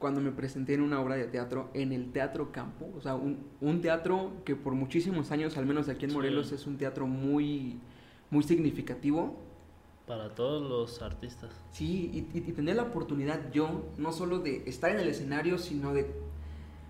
cuando 0.00 0.20
me 0.20 0.32
presenté 0.32 0.74
en 0.74 0.80
una 0.82 1.00
obra 1.00 1.14
de 1.16 1.24
teatro 1.26 1.70
en 1.74 1.92
el 1.92 2.10
Teatro 2.12 2.50
Campo, 2.50 2.88
o 2.96 3.00
sea, 3.00 3.14
un, 3.14 3.38
un 3.60 3.80
teatro 3.80 4.32
que 4.44 4.56
por 4.56 4.74
muchísimos 4.74 5.30
años, 5.30 5.56
al 5.56 5.66
menos 5.66 5.88
aquí 5.88 6.04
en 6.06 6.10
Sí. 6.10 6.16
Morelos, 6.16 6.50
es 6.52 6.66
un 6.66 6.76
teatro 6.78 7.06
muy, 7.06 7.78
muy 8.30 8.42
significativo. 8.44 9.36
Para 10.06 10.34
todos 10.34 10.66
los 10.68 11.02
artistas. 11.02 11.50
Sí, 11.70 12.10
y, 12.14 12.38
y- 12.38 12.44
y 12.48 12.52
tener 12.52 12.76
la 12.76 12.84
oportunidad 12.84 13.52
yo, 13.52 13.84
no 13.98 14.12
solo 14.12 14.38
de 14.38 14.62
estar 14.66 14.90
en 14.90 15.00
el 15.00 15.08
escenario, 15.08 15.58
sino 15.58 15.92
de 15.92 16.10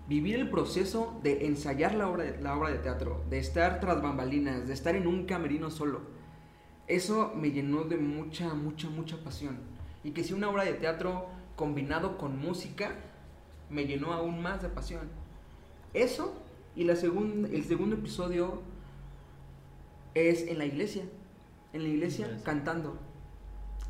vivir 0.07 0.35
el 0.35 0.49
proceso 0.49 1.19
de 1.21 1.45
ensayar 1.45 1.93
la 1.95 2.07
obra 2.09 2.23
de, 2.23 2.41
la 2.41 2.57
obra 2.57 2.69
de 2.69 2.79
teatro, 2.79 3.21
de 3.29 3.37
estar 3.39 3.79
tras 3.79 4.01
bambalinas, 4.01 4.67
de 4.67 4.73
estar 4.73 4.95
en 4.95 5.05
un 5.05 5.25
camerino 5.25 5.69
solo. 5.69 6.01
Eso 6.87 7.33
me 7.35 7.51
llenó 7.51 7.83
de 7.83 7.97
mucha, 7.97 8.53
mucha, 8.53 8.89
mucha 8.89 9.17
pasión. 9.23 9.57
Y 10.03 10.11
que 10.11 10.23
si 10.23 10.33
una 10.33 10.49
obra 10.49 10.63
de 10.63 10.73
teatro 10.73 11.27
combinado 11.55 12.17
con 12.17 12.39
música, 12.39 12.95
me 13.69 13.85
llenó 13.85 14.13
aún 14.13 14.41
más 14.41 14.61
de 14.63 14.69
pasión. 14.69 15.09
Eso 15.93 16.33
y 16.75 16.85
la 16.85 16.93
segun- 16.95 17.49
el 17.53 17.63
segundo 17.65 17.95
episodio 17.97 18.61
es 20.15 20.47
en 20.47 20.57
la 20.57 20.65
iglesia. 20.65 21.03
En 21.73 21.83
la 21.83 21.89
iglesia 21.89 22.25
Iglesia. 22.27 22.45
cantando. 22.45 22.97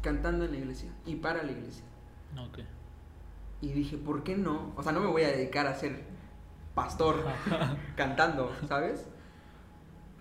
Cantando 0.02 0.46
en 0.46 0.52
la 0.52 0.58
iglesia. 0.58 0.90
Y 1.06 1.16
para 1.16 1.44
la 1.44 1.52
iglesia. 1.52 1.84
Ok. 2.38 2.60
Y 3.62 3.70
dije, 3.74 3.98
¿por 3.98 4.24
qué 4.24 4.38
no? 4.38 4.74
O 4.78 4.84
sea, 4.84 4.92
no 4.92 5.02
me 5.02 5.08
voy 5.08 5.24
a 5.24 5.30
dedicar 5.30 5.68
a 5.68 5.76
ser 5.76 6.04
pastor 6.76 7.26
cantando, 7.96 8.52
¿sabes? 8.68 9.06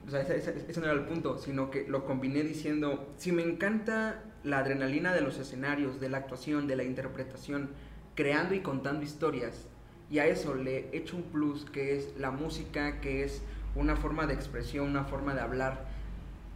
O 0.07 0.11
sea, 0.11 0.23
ese, 0.23 0.37
ese- 0.39 0.65
ese 0.69 0.81
no 0.81 0.87
era 0.87 0.95
el 0.95 1.05
punto, 1.05 1.39
sino 1.39 1.71
que 1.71 1.87
lo 1.87 2.05
combiné 2.05 2.43
diciendo, 2.43 3.13
si 3.19 3.31
me 3.31 3.43
encanta 3.43 4.25
la 4.43 4.59
adrenalina 4.59 5.13
de 5.13 5.21
los 5.21 5.39
escenarios, 5.39 6.01
de 6.01 6.09
la 6.09 6.19
actuación, 6.19 6.67
de 6.67 6.77
la 6.77 6.83
interpretación, 6.85 7.71
creando 8.15 8.55
y 8.55 8.61
contando 8.61 9.03
historias, 9.05 9.67
y 10.11 10.19
a 10.21 10.27
eso 10.27 10.55
le 10.55 10.89
echo 10.97 11.17
un 11.17 11.25
plus 11.25 11.65
que 11.67 11.97
es 11.97 12.17
la 12.19 12.31
música, 12.31 13.01
que 13.01 13.23
es 13.23 13.43
una 13.77 13.95
forma 13.97 14.27
de 14.27 14.35
expresión, 14.35 14.89
una 14.89 15.05
forma 15.05 15.35
de 15.35 15.43
hablar 15.43 15.87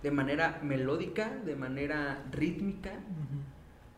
de 0.03 0.11
manera 0.11 0.61
melódica, 0.63 1.29
de 1.45 1.57
manera 1.57 2.25
rítmica, 2.31 2.93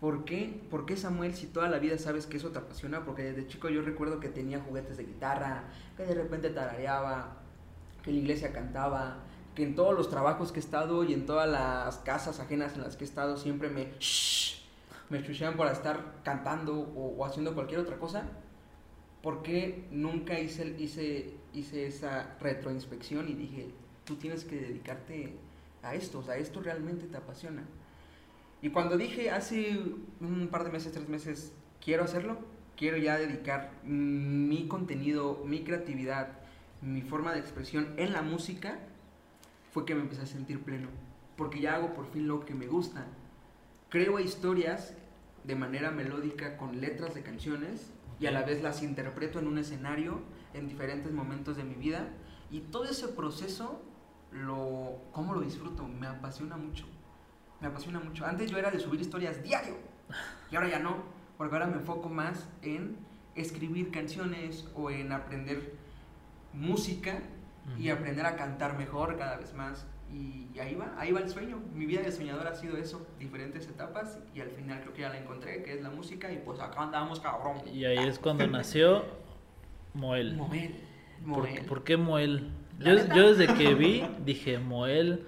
¿Por 0.05 0.27
qué? 0.27 0.61
¿Por 0.71 0.85
qué 0.85 0.99
Samuel 0.99 1.35
si 1.35 1.47
toda 1.47 1.71
la 1.71 1.79
vida 1.79 1.97
sabes 1.97 2.27
que 2.27 2.37
eso 2.37 2.51
te 2.51 2.59
apasiona? 2.59 3.07
Porque 3.07 3.23
desde 3.23 3.47
chico 3.47 3.71
yo 3.71 3.81
recuerdo 3.81 4.21
que 4.21 4.29
tenía 4.29 4.61
juguetes 4.61 4.99
de 4.99 5.05
guitarra, 5.05 5.65
que 5.97 6.05
de 6.05 6.15
repente 6.15 6.51
tarareaba, 6.51 7.39
que 8.03 8.11
en 8.11 8.17
la 8.17 8.23
iglesia 8.23 8.53
cantaba, 8.53 9.21
que 9.55 9.63
en 9.63 9.75
todos 9.75 9.97
los 9.97 10.11
trabajos 10.11 10.53
que 10.53 10.61
he 10.61 10.63
estado 10.63 11.05
y 11.05 11.15
en 11.15 11.25
todas 11.25 11.49
las 11.49 11.97
casas 12.01 12.39
ajenas 12.39 12.75
en 12.75 12.83
las 12.83 12.97
que 12.97 13.05
he 13.05 13.07
estado 13.07 13.39
siempre 13.39 13.71
me 13.71 13.95
shh, 13.99 14.63
me 15.09 15.23
chuchean 15.23 15.57
por 15.57 15.69
estar 15.69 16.21
cantando 16.23 16.75
o, 16.79 17.17
o 17.17 17.25
haciendo 17.25 17.55
cualquier 17.55 17.81
otra 17.81 17.97
cosa. 17.97 18.25
¿Por 19.23 19.43
qué 19.43 19.89
nunca 19.91 20.39
hice, 20.39 20.77
hice, 20.79 21.33
hice 21.55 21.87
esa 21.87 22.37
retroinspección 22.41 23.27
y 23.27 23.33
dije, 23.33 23.71
tú 24.05 24.17
tienes 24.17 24.45
que 24.45 24.57
dedicarte 24.57 25.39
a 25.85 25.95
esto, 25.95 26.25
o 26.27 26.33
esto 26.33 26.61
realmente 26.61 27.07
te 27.07 27.17
apasiona? 27.17 27.63
Y 28.63 28.71
cuando 28.71 28.97
dije 28.97 29.31
hace 29.31 29.79
un 30.21 30.49
par 30.51 30.65
de 30.65 30.71
meses, 30.71 30.93
tres 30.93 31.09
meses, 31.09 31.53
quiero 31.83 32.05
hacerlo, 32.05 32.39
quiero 32.77 32.97
ya 32.97 33.19
dedicar 33.19 33.73
mi 33.85 34.67
contenido, 34.69 35.43
mi 35.45 35.65
creatividad, 35.65 36.29
mi 36.81 37.03
forma 37.03 37.33
de 37.33 37.41
expresión 37.41 37.95
en 37.97 38.13
la 38.13 38.23
música, 38.23 38.79
fue 39.73 39.85
que 39.85 39.95
me 39.95 40.03
empecé 40.03 40.23
a 40.23 40.27
sentir 40.27 40.63
pleno. 40.63 40.89
Porque 41.37 41.61
ya 41.61 41.75
hago 41.75 41.95
por 41.95 42.07
fin 42.11 42.29
lo 42.29 42.45
que 42.45 42.55
me 42.55 42.67
gusta. 42.67 43.07
Creo 43.91 44.21
historias 44.21 44.95
de 45.45 45.57
manera 45.57 45.91
melódica 45.91 46.57
con 46.57 46.81
letras 46.81 47.15
de 47.15 47.23
canciones 47.23 47.91
y 48.21 48.27
a 48.27 48.31
la 48.31 48.43
vez 48.43 48.63
las 48.63 48.83
interpreto 48.83 49.39
en 49.39 49.47
un 49.47 49.59
escenario 49.59 50.21
en 50.55 50.69
diferentes 50.69 51.13
momentos 51.13 51.57
de 51.57 51.65
mi 51.65 51.75
vida. 51.75 52.09
Y 52.51 52.61
todo 52.61 52.85
ese 52.85 53.09
proceso, 53.09 53.83
lo, 54.35 55.01
¿cómo 55.13 55.35
lo 55.35 55.41
disfruto? 55.41 55.87
Me 55.89 56.07
apasiona 56.07 56.57
mucho 56.57 56.87
me 57.65 57.71
apasiona 57.71 57.99
mucho. 57.99 58.27
Antes 58.27 58.51
yo 58.51 58.59
era 58.59 58.71
de 58.71 58.79
subir 58.79 59.01
historias 59.01 59.43
diario 59.43 59.77
y 60.51 60.57
ahora 60.57 60.69
ya 60.69 60.79
no, 60.79 60.97
porque 61.39 61.55
ahora 61.55 61.67
me 61.67 61.77
enfoco 61.77 62.09
más 62.11 62.47
en 62.63 62.97
escribir 63.35 63.91
canciones 63.91 64.69
o 64.75 64.91
en 64.91 65.13
aprender 65.13 65.75
música 66.53 67.23
y 67.79 67.89
aprender 67.89 68.27
a 68.27 68.37
cantar 68.37 68.77
mejor 68.77 69.17
cada 69.17 69.39
vez 69.39 69.55
más. 69.55 69.87
Y, 70.13 70.49
y 70.55 70.61
ahí 70.61 70.75
va, 70.75 70.95
ahí 70.99 71.11
va 71.11 71.21
el 71.21 71.31
sueño. 71.31 71.59
Mi 71.73 71.87
vida 71.87 72.03
de 72.03 72.13
soñador 72.13 72.47
ha 72.47 72.55
sido 72.55 72.77
eso, 72.77 73.07
diferentes 73.19 73.67
etapas 73.67 74.19
y 74.35 74.41
al 74.41 74.51
final 74.51 74.81
creo 74.83 74.93
que 74.93 75.01
ya 75.01 75.09
la 75.09 75.19
encontré, 75.19 75.63
que 75.63 75.73
es 75.73 75.83
la 75.83 75.91
música 75.91 76.31
y 76.31 76.37
pues 76.37 76.61
acá 76.61 76.83
andamos 76.83 77.21
cabrón. 77.21 77.63
Y 77.73 77.87
ahí 77.87 77.99
es 78.07 78.19
cuando 78.19 78.47
nació 78.49 79.05
Moel. 79.95 80.37
Moel, 80.37 80.75
¿Por, 81.27 81.49
Moel. 81.49 81.65
por 81.65 81.83
qué 81.83 81.97
Moel? 81.97 82.53
¿La 82.79 82.95
Yo, 82.95 83.15
yo 83.15 83.35
desde 83.35 83.55
que 83.55 83.75
vi 83.75 84.05
dije 84.25 84.59
Moel, 84.59 85.27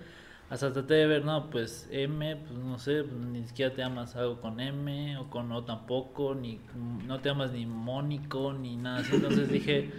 hasta 0.48 0.72
traté 0.72 0.94
de 0.94 1.06
ver, 1.06 1.24
no, 1.24 1.50
pues 1.50 1.88
M, 1.90 2.36
pues 2.36 2.58
no 2.58 2.78
sé, 2.78 3.02
pues, 3.02 3.20
ni 3.20 3.44
siquiera 3.44 3.74
te 3.74 3.82
llamas 3.82 4.14
algo 4.14 4.40
con 4.40 4.60
M 4.60 5.16
o 5.18 5.28
con 5.28 5.50
O 5.50 5.64
tampoco, 5.64 6.34
ni 6.34 6.60
no 7.04 7.20
te 7.20 7.28
llamas 7.28 7.50
ni 7.52 7.66
Mónico 7.66 8.52
ni 8.52 8.76
nada 8.76 8.98
así. 8.98 9.16
Entonces 9.16 9.48
dije, 9.48 9.90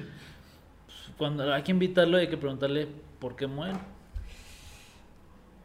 pues, 0.85 0.97
cuando 1.17 1.53
hay 1.53 1.63
que 1.63 1.71
invitarlo 1.71 2.17
hay 2.17 2.29
que 2.29 2.37
preguntarle 2.37 2.87
por 3.19 3.35
qué 3.35 3.47
Moel. 3.47 3.75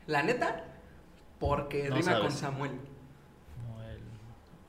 La 0.09 0.25
neta, 0.25 0.65
porque 1.39 1.89
No 1.89 1.95
rima 1.95 2.19
con. 2.19 2.33
Samuel. 2.33 2.73
Moel. 3.69 4.01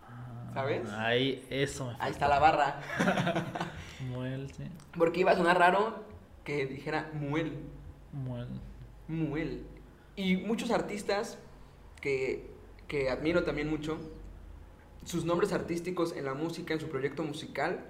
Ah, 0.04 0.52
¿Sabes? 0.54 0.90
Ahí, 0.92 1.44
eso 1.50 1.88
me 1.88 1.96
Ahí 1.98 2.12
está 2.12 2.28
la 2.28 2.38
barra. 2.38 2.82
Moel, 4.12 4.52
sí. 4.52 4.64
Porque 4.96 5.22
iba 5.22 5.32
a 5.32 5.36
sonar 5.36 5.58
raro 5.58 6.13
que 6.44 6.66
dijera 6.66 7.12
Muel. 7.14 7.54
Moel. 8.12 8.48
Muel. 9.08 9.66
Y 10.16 10.38
muchos 10.38 10.72
artistas 10.72 11.38
que, 12.02 12.52
que 12.88 13.10
admiro 13.10 13.44
también 13.44 13.70
mucho, 13.70 13.98
sus 15.06 15.26
nombres 15.26 15.54
artísticos 15.54 16.16
en 16.16 16.26
la 16.26 16.34
música, 16.34 16.74
en 16.74 16.80
su 16.80 16.90
proyecto 16.90 17.24
musical, 17.24 17.86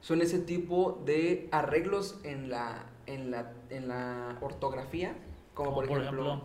son 0.00 0.22
ese 0.22 0.38
tipo 0.38 1.02
de 1.04 1.48
arreglos 1.52 2.18
en 2.24 2.48
la, 2.48 2.86
en 3.06 3.30
la, 3.30 3.52
en 3.68 3.88
la 3.88 4.38
ortografía, 4.40 5.14
como 5.54 5.70
Como 5.70 5.80
por, 5.80 5.88
por 5.88 6.00
ejemplo, 6.00 6.42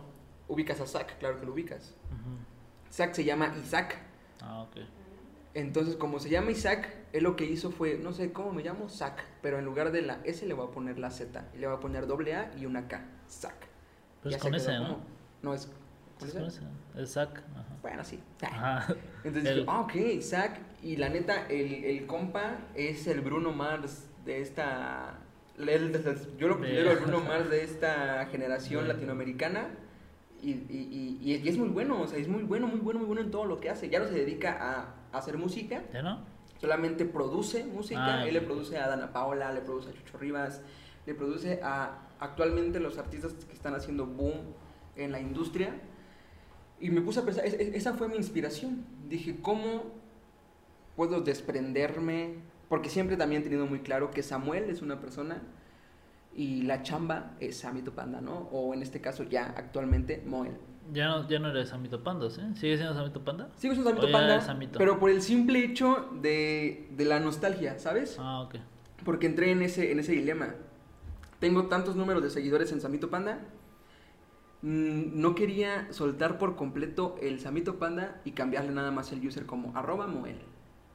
ubicas 0.48 0.80
a 0.80 0.86
Zack, 0.86 1.18
claro 1.18 1.40
que 1.40 1.46
lo 1.46 1.52
ubicas. 1.52 1.94
Ujú. 2.10 2.92
Zack 2.92 3.14
se 3.14 3.24
llama 3.24 3.54
Isaac. 3.62 3.98
Ah, 4.40 4.62
ok. 4.62 4.76
Entonces, 5.54 5.96
como 5.96 6.18
se 6.18 6.28
llama 6.28 6.50
Isaac, 6.50 6.94
él 7.16 7.24
lo 7.24 7.36
que 7.36 7.44
hizo 7.44 7.70
fue, 7.70 7.98
no 7.98 8.12
sé 8.12 8.32
cómo 8.32 8.52
me 8.52 8.62
llamo, 8.62 8.88
Zack, 8.88 9.24
pero 9.42 9.58
en 9.58 9.64
lugar 9.64 9.92
de 9.92 10.02
la 10.02 10.20
S 10.24 10.46
le 10.46 10.54
voy 10.54 10.66
a 10.68 10.70
poner 10.70 10.98
la 10.98 11.10
Z, 11.10 11.44
y 11.54 11.58
le 11.58 11.66
voy 11.66 11.76
a 11.76 11.80
poner 11.80 12.06
doble 12.06 12.34
A 12.34 12.52
y 12.56 12.66
una 12.66 12.88
K, 12.88 13.04
Zack. 13.28 13.68
Pero 14.22 14.30
Ya 14.30 14.36
es 14.36 14.42
con 14.42 14.54
ese, 14.54 14.72
¿no? 14.78 14.84
como- 14.88 15.00
No, 15.42 15.54
es 15.54 15.70
¿Cuál 16.18 16.30
¿Cómo 16.32 16.46
es? 16.46 16.54
se 16.54 16.60
llama? 16.62 16.72
El 16.94 17.06
Zac. 17.08 17.42
Ajá. 17.54 17.76
Bueno, 17.82 18.02
sí. 18.04 18.18
Ajá. 18.42 18.94
Entonces, 19.22 19.50
El- 19.50 19.56
dije, 19.60 19.66
ah, 19.70 19.80
ok, 19.80 20.22
Zack. 20.22 20.60
Y 20.82 20.96
la 20.96 21.10
neta, 21.10 21.46
el, 21.48 21.84
el 21.84 22.06
compa 22.06 22.56
es 22.74 23.06
el 23.06 23.20
Bruno 23.20 23.52
Mars 23.52 24.08
de 24.24 24.40
esta. 24.40 25.18
el- 25.58 25.68
el- 25.68 26.36
yo 26.38 26.48
lo 26.48 26.56
considero 26.56 26.92
el 26.92 26.98
Bruno 27.00 27.20
Mars 27.28 27.50
de 27.50 27.62
esta 27.64 28.24
generación 28.30 28.84
Bien. 28.84 28.94
latinoamericana. 28.94 29.68
Y, 30.42 30.50
y, 30.52 31.18
y, 31.22 31.34
y 31.34 31.48
es 31.48 31.58
muy 31.58 31.68
bueno, 31.68 32.00
o 32.00 32.06
sea, 32.06 32.18
es 32.18 32.28
muy 32.28 32.44
bueno, 32.44 32.66
muy 32.66 32.78
bueno, 32.80 33.00
muy 33.00 33.06
bueno 33.06 33.20
en 33.22 33.30
todo 33.30 33.44
lo 33.44 33.60
que 33.60 33.68
hace. 33.68 33.90
Ya 33.90 33.98
no 33.98 34.06
se 34.06 34.14
dedica 34.14 34.52
a, 34.58 34.94
a 35.14 35.18
hacer 35.18 35.36
música, 35.36 35.82
¿Ya 35.92 36.00
no? 36.02 36.24
Solamente 36.60 37.04
produce 37.04 37.64
música. 37.64 38.00
Ah, 38.22 38.26
Él 38.28 38.34
le 38.34 38.40
produce 38.40 38.78
a 38.78 38.88
Dana 38.88 39.12
Paola, 39.12 39.52
le 39.52 39.60
produce 39.60 39.90
a 39.90 39.92
Chucho 39.92 40.18
Rivas, 40.18 40.60
le 41.06 41.14
produce 41.14 41.60
a 41.62 42.08
actualmente 42.18 42.80
los 42.80 42.98
artistas 42.98 43.32
que 43.44 43.52
están 43.52 43.74
haciendo 43.74 44.06
boom 44.06 44.34
en 44.96 45.12
la 45.12 45.20
industria. 45.20 45.74
Y 46.80 46.90
me 46.90 47.00
puse 47.00 47.20
a 47.20 47.24
pensar, 47.24 47.44
es- 47.46 47.54
es- 47.54 47.74
esa 47.74 47.94
fue 47.94 48.08
mi 48.08 48.16
inspiración. 48.16 48.84
Dije, 49.08 49.36
¿cómo 49.40 49.84
puedo 50.94 51.20
desprenderme? 51.20 52.34
Porque 52.68 52.88
siempre 52.88 53.16
también 53.16 53.42
he 53.42 53.44
tenido 53.44 53.66
muy 53.66 53.80
claro 53.80 54.10
que 54.10 54.22
Samuel 54.22 54.70
es 54.70 54.82
una 54.82 55.00
persona 55.00 55.42
y 56.34 56.62
la 56.62 56.82
chamba 56.82 57.34
es 57.40 57.58
Samito 57.58 57.92
Panda, 57.94 58.20
¿no? 58.20 58.48
O 58.52 58.74
en 58.74 58.82
este 58.82 59.00
caso 59.00 59.22
ya 59.22 59.54
actualmente 59.56 60.22
Moel. 60.26 60.52
Ya 60.92 61.08
no, 61.08 61.28
ya 61.28 61.38
no 61.38 61.48
eres 61.50 61.68
Samito 61.70 62.02
Panda, 62.02 62.30
¿sí? 62.30 62.40
¿Sigue 62.54 62.76
siendo 62.76 62.94
Samito 62.94 63.22
Panda? 63.24 63.48
Sigo 63.56 63.74
siendo 63.74 63.90
Samito 63.90 64.10
Panda, 64.12 64.40
Samito. 64.40 64.78
pero 64.78 64.98
por 64.98 65.10
el 65.10 65.20
simple 65.22 65.64
hecho 65.64 66.08
de, 66.22 66.88
de 66.96 67.04
la 67.04 67.20
nostalgia, 67.20 67.78
¿sabes? 67.78 68.16
Ah, 68.18 68.40
ok. 68.42 68.56
Porque 69.04 69.26
entré 69.26 69.50
en 69.50 69.62
ese, 69.62 69.92
en 69.92 69.98
ese 70.00 70.12
dilema. 70.12 70.54
Tengo 71.38 71.66
tantos 71.66 71.96
números 71.96 72.22
de 72.22 72.30
seguidores 72.30 72.72
en 72.72 72.80
Samito 72.80 73.10
Panda. 73.10 73.40
mm, 74.62 75.20
No 75.20 75.34
quería 75.34 75.92
soltar 75.92 76.38
por 76.38 76.56
completo 76.56 77.16
el 77.20 77.40
Samito 77.40 77.76
Panda 77.78 78.20
y 78.24 78.32
cambiarle 78.32 78.72
nada 78.72 78.90
más 78.90 79.12
el 79.12 79.26
user 79.26 79.44
como 79.46 79.76
arroba 79.76 80.06
Moel. 80.06 80.38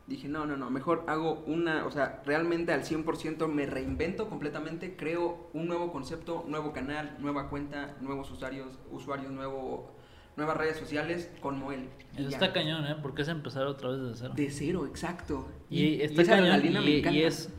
Dije, 0.08 0.28
no, 0.28 0.46
no, 0.46 0.58
no, 0.58 0.70
mejor 0.70 1.06
hago 1.08 1.44
una, 1.46 1.86
o 1.86 1.92
sea, 1.92 2.22
realmente 2.26 2.74
al 2.74 2.84
100% 2.84 3.48
me 3.48 3.66
reinvento 3.66 4.28
completamente, 4.28 4.96
creo 4.98 5.50
un 5.54 5.68
nuevo 5.68 5.92
concepto, 5.92 6.44
nuevo 6.48 6.74
canal, 6.74 7.16
nueva 7.20 7.50
cuenta, 7.50 7.96
nuevos 8.02 8.30
usuarios, 8.32 8.68
usuarios, 8.92 9.32
nuevo, 9.32 9.96
nuevas 10.36 10.58
redes 10.58 10.78
sociales 10.78 11.30
con 11.40 11.60
Moel. 11.60 11.88
Y 12.18 12.22
Eso 12.22 12.30
ya. 12.30 12.38
está 12.38 12.52
cañón, 12.52 12.86
¿eh? 12.88 12.96
Porque 13.02 13.22
es 13.22 13.28
empezar 13.30 13.68
otra 13.68 13.92
vez 13.92 14.02
desde 14.02 14.16
cero. 14.18 14.34
De 14.36 14.50
cero, 14.50 14.86
exacto. 14.86 15.48
Y, 15.70 16.02
está 16.02 16.24
esa 16.24 16.32
cañón 16.34 16.48
adrenalina 16.52 16.82
me 16.82 17.12
y, 17.14 17.20
y 17.20 17.24
es 17.24 17.50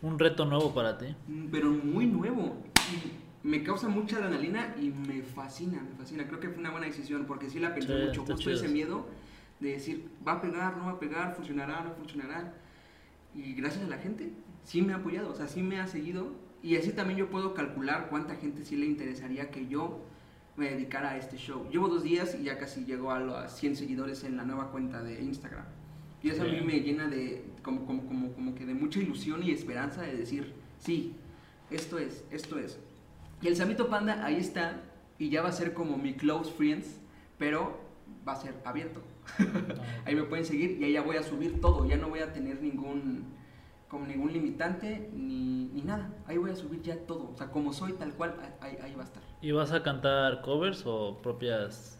un 0.00 0.18
reto 0.18 0.46
nuevo 0.46 0.72
para 0.72 0.96
ti. 0.96 1.14
Mm, 1.26 1.46
pero 1.50 1.70
muy 1.70 2.06
nuevo. 2.06 2.56
Y 2.92 3.46
me 3.46 3.62
causa 3.64 3.88
mucha 3.88 4.16
adrenalina 4.16 4.74
y 4.80 4.90
me 4.90 5.22
fascina, 5.22 5.82
me 5.82 5.94
fascina. 5.96 6.26
Creo 6.26 6.40
que 6.40 6.48
fue 6.48 6.58
una 6.58 6.70
buena 6.70 6.86
decisión 6.86 7.24
porque 7.26 7.50
sí 7.50 7.58
la 7.58 7.74
pensé 7.74 7.88
Sí, 7.98 8.06
mucho. 8.06 8.20
Justo 8.20 8.36
chido 8.36 8.54
ese 8.54 8.68
miedo 8.68 9.06
de 9.62 9.72
decir, 9.72 10.10
va 10.26 10.32
a 10.32 10.40
pegar, 10.40 10.76
no 10.76 10.86
va 10.86 10.92
a 10.92 10.98
pegar, 10.98 11.34
funcionará, 11.34 11.82
no 11.82 11.92
funcionará. 11.92 12.52
Y 13.34 13.54
gracias 13.54 13.84
a 13.84 13.88
la 13.88 13.98
gente, 13.98 14.32
sí 14.64 14.82
me 14.82 14.92
ha 14.92 14.96
apoyado, 14.96 15.30
o 15.30 15.34
sea, 15.34 15.48
sí 15.48 15.62
me 15.62 15.80
ha 15.80 15.86
seguido. 15.86 16.32
Y 16.62 16.76
así 16.76 16.92
también 16.92 17.18
yo 17.18 17.30
puedo 17.30 17.54
calcular 17.54 18.08
cuánta 18.10 18.36
gente 18.36 18.64
sí 18.64 18.76
le 18.76 18.86
interesaría 18.86 19.50
que 19.50 19.66
yo 19.66 20.00
me 20.56 20.70
dedicara 20.70 21.10
a 21.10 21.16
este 21.16 21.36
show. 21.36 21.66
Llevo 21.70 21.88
dos 21.88 22.02
días 22.02 22.36
y 22.38 22.44
ya 22.44 22.58
casi 22.58 22.84
llego 22.84 23.10
a 23.10 23.20
los 23.20 23.50
100 23.52 23.76
seguidores 23.76 24.22
en 24.24 24.36
la 24.36 24.44
nueva 24.44 24.70
cuenta 24.70 25.02
de 25.02 25.22
Instagram. 25.22 25.64
Y 26.22 26.30
eso 26.30 26.42
a 26.42 26.46
mí 26.46 26.60
me 26.60 26.80
llena 26.80 27.08
de 27.08 27.44
como, 27.62 27.84
como, 27.84 28.06
como, 28.06 28.32
como 28.32 28.54
que 28.54 28.64
de 28.64 28.74
mucha 28.74 29.00
ilusión 29.00 29.42
y 29.42 29.50
esperanza 29.50 30.02
de 30.02 30.16
decir, 30.16 30.52
sí, 30.78 31.14
esto 31.70 31.98
es, 31.98 32.24
esto 32.30 32.58
es. 32.58 32.78
Y 33.40 33.48
el 33.48 33.56
Samito 33.56 33.88
Panda 33.88 34.24
ahí 34.24 34.36
está 34.36 34.82
y 35.18 35.30
ya 35.30 35.42
va 35.42 35.48
a 35.48 35.52
ser 35.52 35.74
como 35.74 35.96
mi 35.96 36.14
close 36.14 36.52
friends, 36.52 37.00
pero 37.38 37.80
va 38.26 38.34
a 38.34 38.36
ser 38.36 38.54
abierto. 38.64 39.02
Ahí 40.04 40.14
me 40.14 40.24
pueden 40.24 40.44
seguir 40.44 40.78
y 40.80 40.84
ahí 40.84 40.92
ya 40.92 41.02
voy 41.02 41.16
a 41.16 41.22
subir 41.22 41.60
todo, 41.60 41.86
ya 41.86 41.96
no 41.96 42.08
voy 42.08 42.20
a 42.20 42.32
tener 42.32 42.60
ningún 42.60 43.24
como 43.88 44.06
ningún 44.06 44.32
limitante 44.32 45.10
ni, 45.12 45.66
ni 45.66 45.82
nada. 45.82 46.10
Ahí 46.26 46.38
voy 46.38 46.50
a 46.50 46.56
subir 46.56 46.80
ya 46.82 46.96
todo, 47.06 47.30
o 47.34 47.36
sea, 47.36 47.48
como 47.50 47.72
soy 47.72 47.92
tal 47.92 48.12
cual, 48.14 48.34
ahí, 48.60 48.78
ahí 48.82 48.94
va 48.94 49.02
a 49.02 49.04
estar. 49.04 49.22
¿Y 49.42 49.52
vas 49.52 49.70
a 49.72 49.82
cantar 49.82 50.40
covers 50.42 50.82
o 50.86 51.18
propias? 51.22 51.98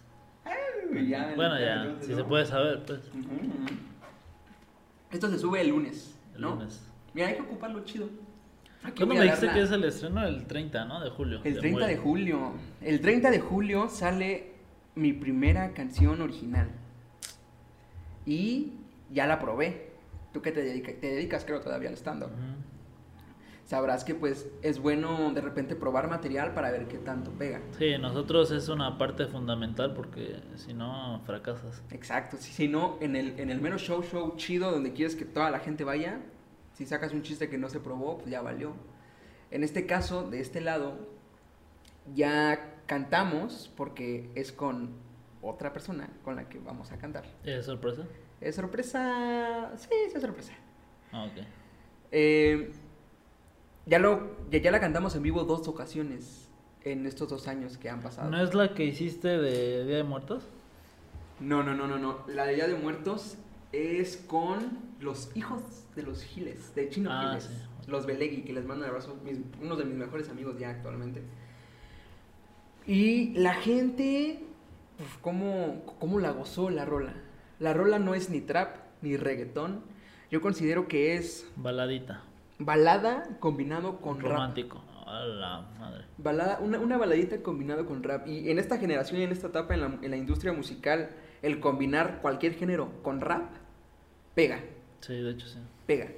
Ya, 1.08 1.32
Bueno, 1.36 1.58
ya, 1.58 1.96
si 2.00 2.14
se 2.14 2.24
puede 2.24 2.44
saber, 2.46 2.82
pues. 2.86 3.00
Esto 5.10 5.28
se 5.30 5.38
sube 5.38 5.60
el 5.60 5.68
lunes, 5.68 6.14
El 6.34 6.40
¿no? 6.42 6.50
lunes. 6.54 6.86
Mira, 7.14 7.28
hay 7.28 7.34
que 7.36 7.42
ocuparlo 7.42 7.84
chido. 7.84 8.08
¿Cuándo 8.96 9.14
me 9.14 9.22
dijiste 9.22 9.46
la- 9.46 9.54
que 9.54 9.62
es 9.62 9.70
el 9.70 9.84
estreno? 9.84 10.26
El 10.26 10.46
30, 10.46 10.84
¿no? 10.86 11.00
De 11.00 11.10
julio. 11.10 11.40
El 11.44 11.58
30 11.58 11.86
de 11.86 11.96
julio. 11.98 12.52
El 12.80 13.00
30 13.00 13.30
de 13.30 13.38
julio 13.40 13.88
sale 13.88 14.52
mi 14.94 15.12
primera 15.12 15.72
canción 15.72 16.20
original. 16.20 16.68
Y 18.26 18.72
ya 19.10 19.26
la 19.26 19.38
probé. 19.38 19.92
Tú 20.32 20.40
que 20.40 20.52
te 20.52 20.62
dedicas, 20.62 20.94
te 21.00 21.08
dedicas 21.08 21.44
creo 21.44 21.60
todavía 21.60 21.88
al 21.88 21.96
stand-up. 21.96 22.30
Sabrás 23.64 24.04
que 24.04 24.14
pues 24.14 24.48
es 24.62 24.80
bueno 24.80 25.32
de 25.32 25.40
repente 25.40 25.76
probar 25.76 26.08
material 26.08 26.52
para 26.52 26.70
ver 26.70 26.88
qué 26.88 26.98
tanto 26.98 27.30
pega. 27.30 27.60
Sí, 27.78 27.96
nosotros 27.98 28.50
es 28.50 28.68
una 28.68 28.98
parte 28.98 29.26
fundamental 29.26 29.94
porque 29.94 30.40
si 30.56 30.74
no 30.74 31.20
fracasas. 31.24 31.82
Exacto. 31.90 32.36
Si, 32.38 32.52
si 32.52 32.68
no, 32.68 32.98
en 33.00 33.14
el, 33.16 33.38
en 33.38 33.50
el 33.50 33.60
mero 33.60 33.78
show, 33.78 34.02
show 34.02 34.34
chido 34.36 34.70
donde 34.70 34.92
quieres 34.92 35.16
que 35.16 35.24
toda 35.24 35.50
la 35.50 35.60
gente 35.60 35.84
vaya, 35.84 36.20
si 36.74 36.86
sacas 36.86 37.12
un 37.12 37.22
chiste 37.22 37.48
que 37.48 37.58
no 37.58 37.68
se 37.68 37.80
probó, 37.80 38.18
pues 38.18 38.30
ya 38.30 38.42
valió. 38.42 38.74
En 39.50 39.62
este 39.62 39.86
caso, 39.86 40.28
de 40.28 40.40
este 40.40 40.60
lado, 40.60 40.98
ya 42.14 42.74
cantamos 42.86 43.70
porque 43.76 44.30
es 44.34 44.50
con 44.52 44.90
otra 45.42 45.72
persona 45.72 46.08
con 46.24 46.36
la 46.36 46.48
que 46.48 46.58
vamos 46.58 46.92
a 46.92 46.98
cantar. 46.98 47.24
¿Es 47.44 47.66
sorpresa? 47.66 48.02
¿Es 48.40 48.54
sorpresa? 48.56 49.72
Sí, 49.76 49.88
es 50.14 50.20
sorpresa. 50.22 50.52
Ah, 51.12 51.24
ok. 51.24 51.44
Eh, 52.12 52.70
ya, 53.86 53.98
lo, 53.98 54.48
ya, 54.50 54.58
ya 54.60 54.70
la 54.70 54.80
cantamos 54.80 55.14
en 55.16 55.22
vivo 55.22 55.44
dos 55.44 55.66
ocasiones 55.68 56.48
en 56.84 57.06
estos 57.06 57.28
dos 57.28 57.48
años 57.48 57.76
que 57.78 57.88
han 57.90 58.00
pasado. 58.00 58.30
¿No 58.30 58.42
es 58.42 58.54
la 58.54 58.74
que 58.74 58.84
hiciste 58.84 59.28
de 59.28 59.84
Día 59.84 59.96
de 59.98 60.04
Muertos? 60.04 60.44
No, 61.40 61.62
no, 61.62 61.74
no, 61.74 61.86
no, 61.86 61.98
no. 61.98 62.18
La 62.28 62.44
de 62.46 62.54
Día 62.54 62.66
de 62.68 62.74
Muertos 62.74 63.36
es 63.72 64.16
con 64.16 64.78
los 65.00 65.30
hijos 65.36 65.62
de 65.96 66.02
los 66.02 66.22
Giles, 66.22 66.74
de 66.74 66.88
Chino 66.88 67.10
Ah, 67.12 67.28
Giles. 67.30 67.44
sí. 67.44 67.90
Los 67.90 68.06
Belegui, 68.06 68.42
que 68.42 68.52
les 68.52 68.64
mando 68.64 68.84
un 68.84 68.90
abrazo, 68.90 69.16
mis- 69.24 69.40
unos 69.60 69.76
de 69.78 69.84
mis 69.84 69.96
mejores 69.96 70.28
amigos 70.28 70.56
ya 70.58 70.70
actualmente. 70.70 71.22
Y 72.86 73.30
la 73.34 73.54
gente, 73.54 74.44
¿cómo, 75.20 75.82
¿cómo 75.98 76.18
la 76.20 76.30
gozó 76.30 76.70
la 76.70 76.84
rola? 76.84 77.14
La 77.58 77.72
rola 77.72 77.98
no 77.98 78.14
es 78.14 78.30
ni 78.30 78.40
trap 78.40 78.76
ni 79.02 79.16
reggaetón. 79.16 79.82
Yo 80.30 80.40
considero 80.40 80.88
que 80.88 81.14
es 81.16 81.46
Baladita. 81.56 82.22
balada 82.58 83.28
combinado 83.40 84.00
con 84.00 84.20
rap. 84.20 84.32
Romántico. 84.32 84.82
A 85.06 85.24
la 85.26 85.60
madre. 85.78 86.04
Balada, 86.16 86.58
una, 86.60 86.78
una 86.78 86.96
baladita 86.96 87.42
combinado 87.42 87.84
con 87.86 88.02
rap. 88.02 88.26
Y 88.26 88.50
en 88.50 88.58
esta 88.58 88.78
generación 88.78 89.20
y 89.20 89.24
en 89.24 89.32
esta 89.32 89.48
etapa 89.48 89.74
en 89.74 89.80
la, 89.82 89.98
en 90.00 90.10
la 90.10 90.16
industria 90.16 90.52
musical, 90.52 91.10
el 91.42 91.60
combinar 91.60 92.20
cualquier 92.22 92.54
género 92.54 92.90
con 93.02 93.20
rap, 93.20 93.50
pega, 94.34 94.60
Sí, 95.00 95.14
de 95.20 95.30
hecho 95.32 95.46
sí. 95.48 95.58
pega. 95.86 96.08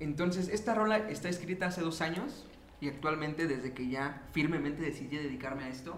Entonces, 0.00 0.48
esta 0.48 0.74
rola 0.74 0.98
está 1.08 1.28
escrita 1.30 1.66
hace 1.66 1.80
dos 1.80 2.02
años 2.02 2.44
y 2.82 2.88
actualmente 2.88 3.46
desde 3.46 3.72
que 3.72 3.88
ya 3.88 4.22
firmemente 4.32 4.82
decidí 4.82 5.16
dedicarme 5.16 5.64
a 5.64 5.68
esto, 5.68 5.96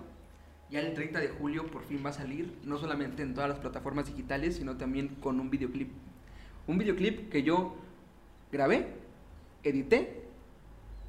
ya 0.70 0.80
el 0.80 0.92
30 0.94 1.20
de 1.20 1.28
julio 1.28 1.66
por 1.66 1.84
fin 1.84 2.02
va 2.04 2.10
a 2.10 2.12
salir, 2.12 2.52
no 2.64 2.78
solamente 2.78 3.22
en 3.22 3.34
todas 3.34 3.48
las 3.48 3.58
plataformas 3.58 4.06
digitales, 4.06 4.56
sino 4.56 4.76
también 4.76 5.08
con 5.20 5.40
un 5.40 5.50
videoclip. 5.50 5.90
Un 6.66 6.78
videoclip 6.78 7.30
que 7.30 7.42
yo 7.42 7.76
grabé, 8.52 8.88
edité 9.64 10.24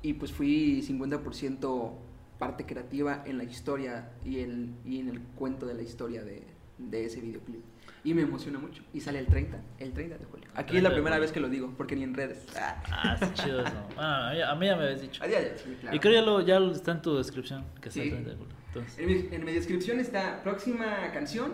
y 0.02 0.14
pues 0.14 0.32
fui 0.32 0.82
50% 0.82 1.92
parte 2.38 2.66
creativa 2.66 3.24
en 3.26 3.38
la 3.38 3.44
historia 3.44 4.12
y, 4.24 4.40
el, 4.40 4.70
y 4.86 5.00
en 5.00 5.10
el 5.10 5.20
cuento 5.20 5.66
de 5.66 5.74
la 5.74 5.82
historia 5.82 6.24
de, 6.24 6.44
de 6.78 7.06
ese 7.06 7.20
videoclip. 7.20 7.62
Y 8.06 8.14
me 8.14 8.22
emociona 8.22 8.60
mucho. 8.60 8.82
Y 8.94 9.02
sale 9.02 9.20
el 9.20 9.26
30, 9.26 9.60
el 9.80 9.92
30 9.92 10.18
de 10.18 10.26
julio. 10.26 10.48
Aquí 10.56 10.72
30 10.72 10.78
es 10.78 10.84
la 10.84 10.92
primera 10.94 11.20
vez 11.20 11.34
que 11.34 11.42
lo 11.42 11.50
digo, 11.50 11.74
porque 11.76 11.98
ni 11.98 12.04
en 12.04 12.14
redes. 12.14 12.46
Ah. 12.56 12.82
Ah, 12.90 13.14
está 13.16 13.34
chido 13.34 13.60
eso. 13.60 13.74
Bueno, 13.96 14.10
a 14.48 14.56
mí, 14.56 14.68
ya 14.68 14.76
me 14.78 14.84
habías 14.86 15.02
dicho. 15.02 15.22
Ah, 15.22 15.28
sí, 15.58 15.76
claro. 15.82 15.96
Y 15.98 16.00
creo 16.00 16.14
ya, 16.14 16.22
lo, 16.22 16.40
ya 16.40 16.58
está 16.74 16.94
en 16.94 17.02
tu 17.02 17.18
descripción, 17.18 17.66
que 17.82 17.92
Sí. 17.92 18.00
el 18.04 18.10
30 18.12 18.30
de 18.30 18.36
julio. 18.38 18.56
Entonces, 18.70 19.00
En 19.00 19.08
mi, 19.08 19.36
en 19.36 19.46
mi 19.46 19.52
descripción 19.54 20.00
está 20.00 20.42
próxima 20.44 21.12
canción, 21.12 21.54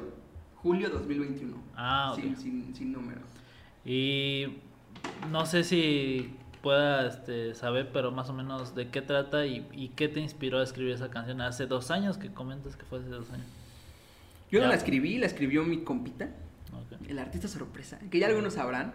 julio 0.56 0.90
2021. 0.90 1.58
Ah, 1.76 2.14
ok. 2.14 2.20
sin, 2.22 2.38
sin, 2.38 2.76
sin 2.76 2.92
número. 2.92 3.22
Y 3.84 4.58
no 5.32 5.46
sé 5.46 5.64
si 5.64 6.36
pueda 6.62 7.08
este, 7.08 7.54
saber, 7.54 7.92
pero 7.94 8.12
más 8.12 8.30
o 8.30 8.34
menos 8.34 8.74
de 8.76 8.90
qué 8.90 9.02
trata 9.02 9.46
y, 9.46 9.68
y 9.72 9.90
qué 9.90 10.08
te 10.08 10.20
inspiró 10.20 10.60
a 10.60 10.64
escribir 10.64 10.94
esa 10.94 11.10
canción 11.12 11.40
hace 11.42 11.68
dos 11.68 11.92
años, 11.92 12.18
que 12.18 12.32
comentas 12.32 12.76
que 12.76 12.86
fue 12.86 13.00
hace 13.00 13.10
dos 13.10 13.30
años. 13.32 13.46
Yo 14.52 14.62
no 14.62 14.68
la 14.68 14.76
escribí, 14.76 15.18
la 15.18 15.26
escribió 15.28 15.64
mi 15.64 15.84
compita, 15.84 16.30
Ok. 16.74 17.08
el 17.10 17.20
artista 17.20 17.48
sorpresa, 17.48 18.00
que 18.10 18.20
ya 18.20 18.28
algunos 18.28 18.54
sabrán. 18.56 18.94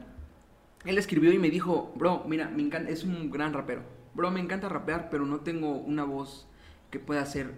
Él 0.84 0.96
escribió 0.98 1.32
y 1.32 1.38
me 1.38 1.50
dijo, 1.50 1.92
bro, 1.94 2.24
mira, 2.26 2.48
me 2.48 2.62
encanta, 2.62 2.90
es 2.90 3.04
un 3.04 3.30
gran 3.30 3.52
rapero. 3.52 3.82
Bro, 4.14 4.30
me 4.30 4.40
encanta 4.40 4.68
rapear, 4.68 5.08
pero 5.10 5.24
no 5.26 5.40
tengo 5.40 5.72
una 5.72 6.04
voz 6.04 6.46
que 6.90 6.98
pueda 6.98 7.20
hacer 7.22 7.54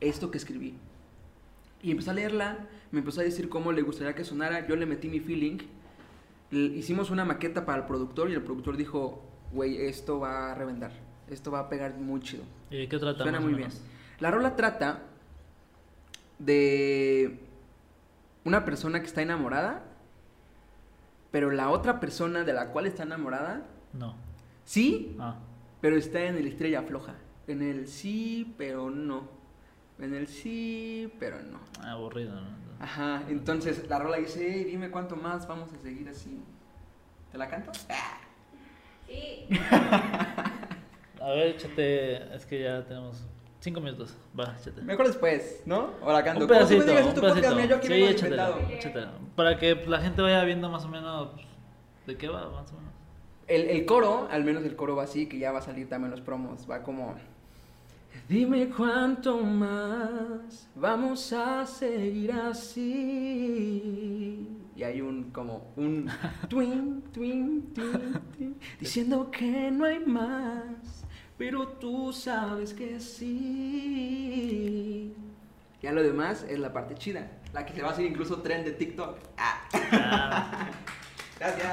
esto 0.00 0.30
que 0.30 0.38
escribí. 0.38 0.74
Y 1.82 1.90
empezó 1.90 2.10
a 2.10 2.14
leerla, 2.14 2.58
me 2.90 3.00
empezó 3.00 3.20
a 3.20 3.24
decir 3.24 3.48
cómo 3.48 3.72
le 3.72 3.82
gustaría 3.82 4.14
que 4.14 4.24
sonara, 4.24 4.66
yo 4.66 4.76
le 4.76 4.86
metí 4.86 5.08
mi 5.08 5.20
feeling. 5.20 5.58
Hicimos 6.50 7.10
una 7.10 7.24
maqueta 7.24 7.66
para 7.66 7.82
el 7.82 7.86
productor 7.86 8.30
y 8.30 8.34
el 8.34 8.42
productor 8.42 8.76
dijo, 8.76 9.22
güey, 9.52 9.76
esto 9.86 10.18
va 10.20 10.52
a 10.52 10.54
reventar, 10.54 10.92
esto 11.28 11.50
va 11.50 11.60
a 11.60 11.68
pegar 11.68 11.94
muy 11.96 12.20
chido. 12.20 12.44
¿Y 12.70 12.78
de 12.78 12.88
qué 12.88 12.98
trata? 12.98 13.22
Suena 13.22 13.40
muy 13.40 13.54
bien. 13.54 13.68
La 14.20 14.30
rola 14.30 14.56
trata 14.56 15.02
de 16.38 17.38
una 18.44 18.64
persona 18.64 19.00
que 19.00 19.06
está 19.06 19.22
enamorada, 19.22 19.82
pero 21.30 21.50
la 21.50 21.70
otra 21.70 22.00
persona 22.00 22.44
de 22.44 22.52
la 22.52 22.68
cual 22.72 22.86
está 22.86 23.02
enamorada, 23.02 23.66
No. 23.92 24.14
sí, 24.64 25.16
Ah. 25.18 25.36
pero 25.80 25.96
está 25.96 26.22
en 26.24 26.36
el 26.36 26.46
estrella 26.46 26.82
floja. 26.82 27.14
En 27.48 27.62
el 27.62 27.88
sí, 27.88 28.54
pero 28.58 28.90
no. 28.90 29.28
En 29.98 30.14
el 30.14 30.26
sí, 30.28 31.12
pero 31.18 31.40
no. 31.42 31.58
Ah, 31.80 31.92
Aburrido, 31.92 32.34
¿no? 32.34 32.48
Ajá, 32.78 33.22
entonces 33.28 33.88
la 33.88 33.98
rola 33.98 34.18
dice, 34.18 34.46
"Ey, 34.46 34.64
dime 34.64 34.90
cuánto 34.90 35.16
más 35.16 35.48
vamos 35.48 35.72
a 35.72 35.78
seguir 35.78 36.08
así. 36.08 36.42
¿Te 37.32 37.38
la 37.38 37.48
canto? 37.48 37.72
Sí. 39.08 39.48
A 41.20 41.30
ver, 41.30 41.46
échate. 41.48 42.34
Es 42.34 42.44
que 42.46 42.62
ya 42.62 42.84
tenemos 42.84 43.24
cinco 43.60 43.80
minutos. 43.80 44.14
Va, 44.38 44.54
échate. 44.60 44.82
Mejor 44.82 45.06
después, 45.06 45.62
¿no? 45.64 45.94
O 46.02 46.12
la 46.12 46.22
canto. 46.22 46.42
Un 46.42 46.46
tú 46.46 46.52
me 46.52 46.58
pedacito, 46.58 46.84
digas, 46.84 47.06
un 47.06 47.14
pedacito. 47.14 47.54
mira, 47.54 47.66
yo 47.66 47.76
aquí 47.76 47.86
Sí, 47.88 48.02
échatela, 48.04 48.58
échatela. 48.70 49.12
Para 49.34 49.58
que 49.58 49.74
la 49.86 50.00
gente 50.00 50.20
vaya 50.22 50.44
viendo 50.44 50.68
más 50.68 50.84
o 50.84 50.88
menos 50.88 51.30
de 52.06 52.16
qué 52.16 52.28
va, 52.28 52.48
más 52.50 52.70
o 52.72 52.76
menos. 52.76 52.92
El, 53.48 53.62
el 53.70 53.86
coro, 53.86 54.28
al 54.30 54.44
menos 54.44 54.64
el 54.64 54.76
coro 54.76 54.96
va 54.96 55.04
así, 55.04 55.26
que 55.28 55.38
ya 55.38 55.52
va 55.52 55.60
a 55.60 55.62
salir 55.62 55.88
también 55.88 56.10
los 56.10 56.20
promos, 56.20 56.68
va 56.70 56.82
como... 56.82 57.14
Dime 58.28 58.68
cuánto 58.68 59.38
más 59.42 60.68
vamos 60.74 61.32
a 61.32 61.64
seguir 61.64 62.32
así. 62.32 62.82
Y 64.74 64.82
hay 64.82 65.00
un 65.00 65.30
como 65.30 65.72
un 65.76 66.10
twin, 66.48 67.02
twin, 67.12 67.72
twin, 67.72 68.20
twin, 68.36 68.58
diciendo 68.80 69.30
que 69.30 69.70
no 69.70 69.84
hay 69.84 70.00
más, 70.00 71.04
pero 71.38 71.68
tú 71.68 72.12
sabes 72.12 72.74
que 72.74 72.98
sí. 72.98 74.36
Ya 75.80 75.92
lo 75.92 76.02
demás 76.02 76.44
es 76.48 76.58
la 76.58 76.72
parte 76.72 76.96
chida, 76.96 77.30
la 77.52 77.64
que 77.64 77.74
se 77.74 77.82
va 77.82 77.90
a 77.90 77.92
hacer 77.92 78.06
incluso 78.06 78.42
tren 78.42 78.64
de 78.64 78.72
TikTok. 78.72 79.18
Ah. 79.38 79.68
Ah, 79.92 80.68
Gracias. 81.38 81.68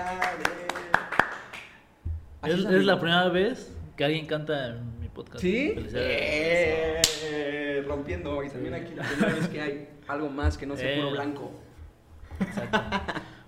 es, 2.44 2.60
es 2.66 2.86
la 2.86 3.00
primera 3.00 3.30
vez 3.30 3.76
que 3.98 4.04
alguien 4.06 4.28
canta 4.28 4.68
en 4.68 4.93
podcast. 5.14 5.40
¿Sí? 5.42 5.72
Felicidades. 5.76 7.22
Eh, 7.26 7.84
rompiendo. 7.88 8.44
Y 8.44 8.50
también 8.50 8.74
aquí 8.74 8.94
la 8.96 9.04
primera 9.04 9.34
vez 9.34 9.48
que 9.48 9.62
hay 9.62 9.90
algo 10.08 10.30
más 10.30 10.58
que 10.58 10.66
no 10.66 10.76
sea 10.76 10.96
puro 10.96 11.10
Eh. 11.10 11.12
blanco. 11.14 11.52
Exacto. 12.40 12.82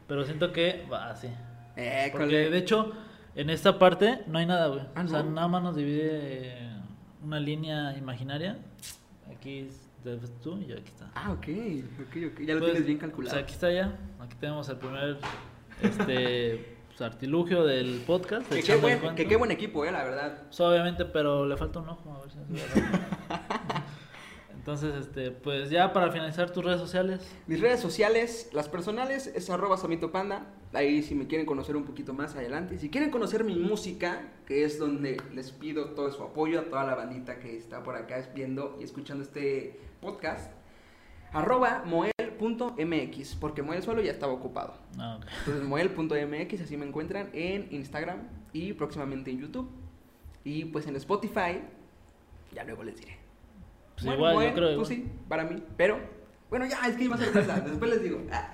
Pero 0.08 0.23
siento 0.23 0.51
que 0.51 0.86
va 0.91 1.10
así. 1.12 1.28
Eh, 1.75 2.10
Porque 2.12 2.49
de 2.49 2.58
hecho, 2.58 2.93
en 3.36 3.49
esta 3.49 3.78
parte 3.80 4.19
no 4.28 4.38
hay 4.39 4.45
nada, 4.45 4.67
güey. 4.67 4.82
Ah, 4.95 5.04
O 5.04 5.08
sea, 5.08 5.23
¿no? 5.23 5.32
nada 5.32 5.47
más 5.47 5.63
nos 5.63 5.75
divide 5.75 6.10
eh, 6.12 6.69
una 7.23 7.39
línea 7.39 7.97
imaginaria. 7.97 8.58
Aquí 9.36 9.67
debes 10.04 10.32
tú 10.41 10.60
y 10.60 10.67
yo 10.67 10.75
aquí 10.78 10.89
está. 10.89 11.10
Ah, 11.15 11.32
ok, 11.32 11.47
ok, 12.08 12.17
ok. 12.34 12.41
Ya 12.45 12.54
lo 12.54 12.60
Pues, 12.60 12.71
tienes 12.71 12.86
bien 12.86 12.97
calculado. 12.99 13.34
Pues 13.36 13.43
aquí 13.43 13.54
está 13.54 13.71
ya. 13.71 13.97
Aquí 14.21 14.36
tenemos 14.39 14.69
el 14.69 14.78
primer 14.78 15.17
este, 15.82 16.74
pues, 16.97 17.12
artilugio 17.12 17.65
del 17.65 18.01
podcast. 18.05 18.47
que, 18.49 18.63
qué 18.63 18.75
buen, 18.77 19.15
que 19.15 19.27
qué 19.27 19.36
buen 19.36 19.51
equipo, 19.51 19.84
eh, 19.84 19.91
la 19.91 20.03
verdad. 20.03 20.43
Pues, 20.47 20.60
obviamente, 20.62 21.05
pero 21.05 21.45
le 21.45 21.58
falta 21.58 21.79
un 21.79 21.89
ojo. 21.89 22.13
A 22.13 22.21
ver 22.21 22.31
si 22.31 22.38
Entonces, 24.55 24.95
este, 24.95 25.29
pues 25.29 25.69
ya 25.69 25.93
para 25.93 26.12
finalizar 26.12 26.51
tus 26.51 26.63
redes 26.63 26.79
sociales. 26.79 27.21
Mis 27.45 27.60
redes 27.60 27.79
sociales, 27.79 28.49
las 28.51 28.67
personales, 28.67 29.27
es 29.27 29.49
arroba 29.49 29.77
Samito 29.77 30.12
Panda. 30.12 30.47
Ahí 30.73 31.03
si 31.03 31.13
me 31.13 31.27
quieren 31.27 31.45
conocer 31.45 31.75
un 31.75 31.84
poquito 31.84 32.13
más 32.13 32.36
adelante. 32.36 32.79
Si 32.79 32.89
quieren 32.89 33.12
conocer 33.12 33.43
mi 33.43 33.55
música, 33.55 34.31
que 34.47 34.63
es 34.63 34.79
donde 34.79 35.21
les 35.34 35.51
pido 35.51 35.91
todo 35.91 36.12
su 36.12 36.23
apoyo 36.23 36.62
a 36.62 36.63
toda 36.63 36.84
la 36.84 36.95
bandita 36.95 37.38
que 37.39 37.55
está 37.55 37.84
por 37.84 37.95
acá 37.95 38.27
viendo 38.34 38.77
y 38.79 38.84
escuchando 38.84 39.23
este 39.23 39.79
podcast. 40.01 40.51
Arroba 41.31 41.84
moel.mx, 42.39 43.36
porque 43.36 43.62
Moel 43.62 43.84
solo 43.84 44.02
ya 44.02 44.12
estaba 44.12 44.34
ocupado. 44.34 44.76
Ah, 44.98 45.17
ok. 45.17 45.26
Entonces 45.39 45.63
moel.mx, 45.63 46.62
así 46.62 46.78
me 46.78 46.86
encuentran 46.86 47.30
en 47.34 47.67
Instagram 47.71 48.19
y 48.54 48.74
próximamente 48.74 49.32
en 49.32 49.41
YouTube. 49.41 49.69
Y 50.43 50.65
pues 50.65 50.88
en 50.88 50.95
Spotify, 50.95 51.62
ya 52.54 52.63
luego 52.63 52.84
les 52.84 52.98
diré. 52.98 53.17
Pues 53.95 54.06
Bueno, 54.06 54.17
igual, 54.17 54.34
Moel, 54.36 54.50
yo 54.50 54.56
creo. 54.56 54.76
Pues 54.76 54.88
sí, 54.88 55.08
para 55.28 55.43
mí. 55.43 55.63
Pero, 55.78 56.00
bueno, 56.50 56.65
ya, 56.65 56.88
es 56.88 56.95
que 56.95 57.06
iba 57.06 57.15
a 57.15 57.17
sorpresa. 57.17 57.60
Después 57.65 57.89
les 57.89 58.04
digo. 58.04 58.21
Ah. 58.32 58.54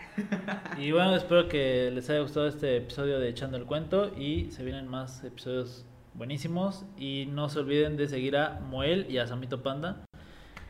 Y 0.77 0.91
bueno, 0.91 1.15
espero 1.15 1.49
que 1.49 1.91
les 1.91 2.09
haya 2.09 2.21
gustado 2.21 2.47
este 2.47 2.77
episodio 2.77 3.19
de 3.19 3.29
Echando 3.29 3.57
el 3.57 3.65
Cuento 3.65 4.17
y 4.17 4.51
se 4.51 4.63
vienen 4.63 4.87
más 4.87 5.23
episodios 5.23 5.85
buenísimos 6.13 6.85
y 6.97 7.27
no 7.31 7.49
se 7.49 7.59
olviden 7.59 7.97
de 7.97 8.07
seguir 8.07 8.37
a 8.37 8.59
Moel 8.59 9.05
y 9.09 9.17
a 9.17 9.27
Samito 9.27 9.63
Panda 9.63 10.05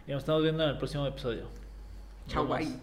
y 0.07 0.11
nos 0.11 0.23
estamos 0.23 0.43
viendo 0.43 0.63
en 0.63 0.69
el 0.69 0.77
próximo 0.77 1.05
episodio. 1.05 1.47
Chao, 2.27 2.47
bye. 2.47 2.81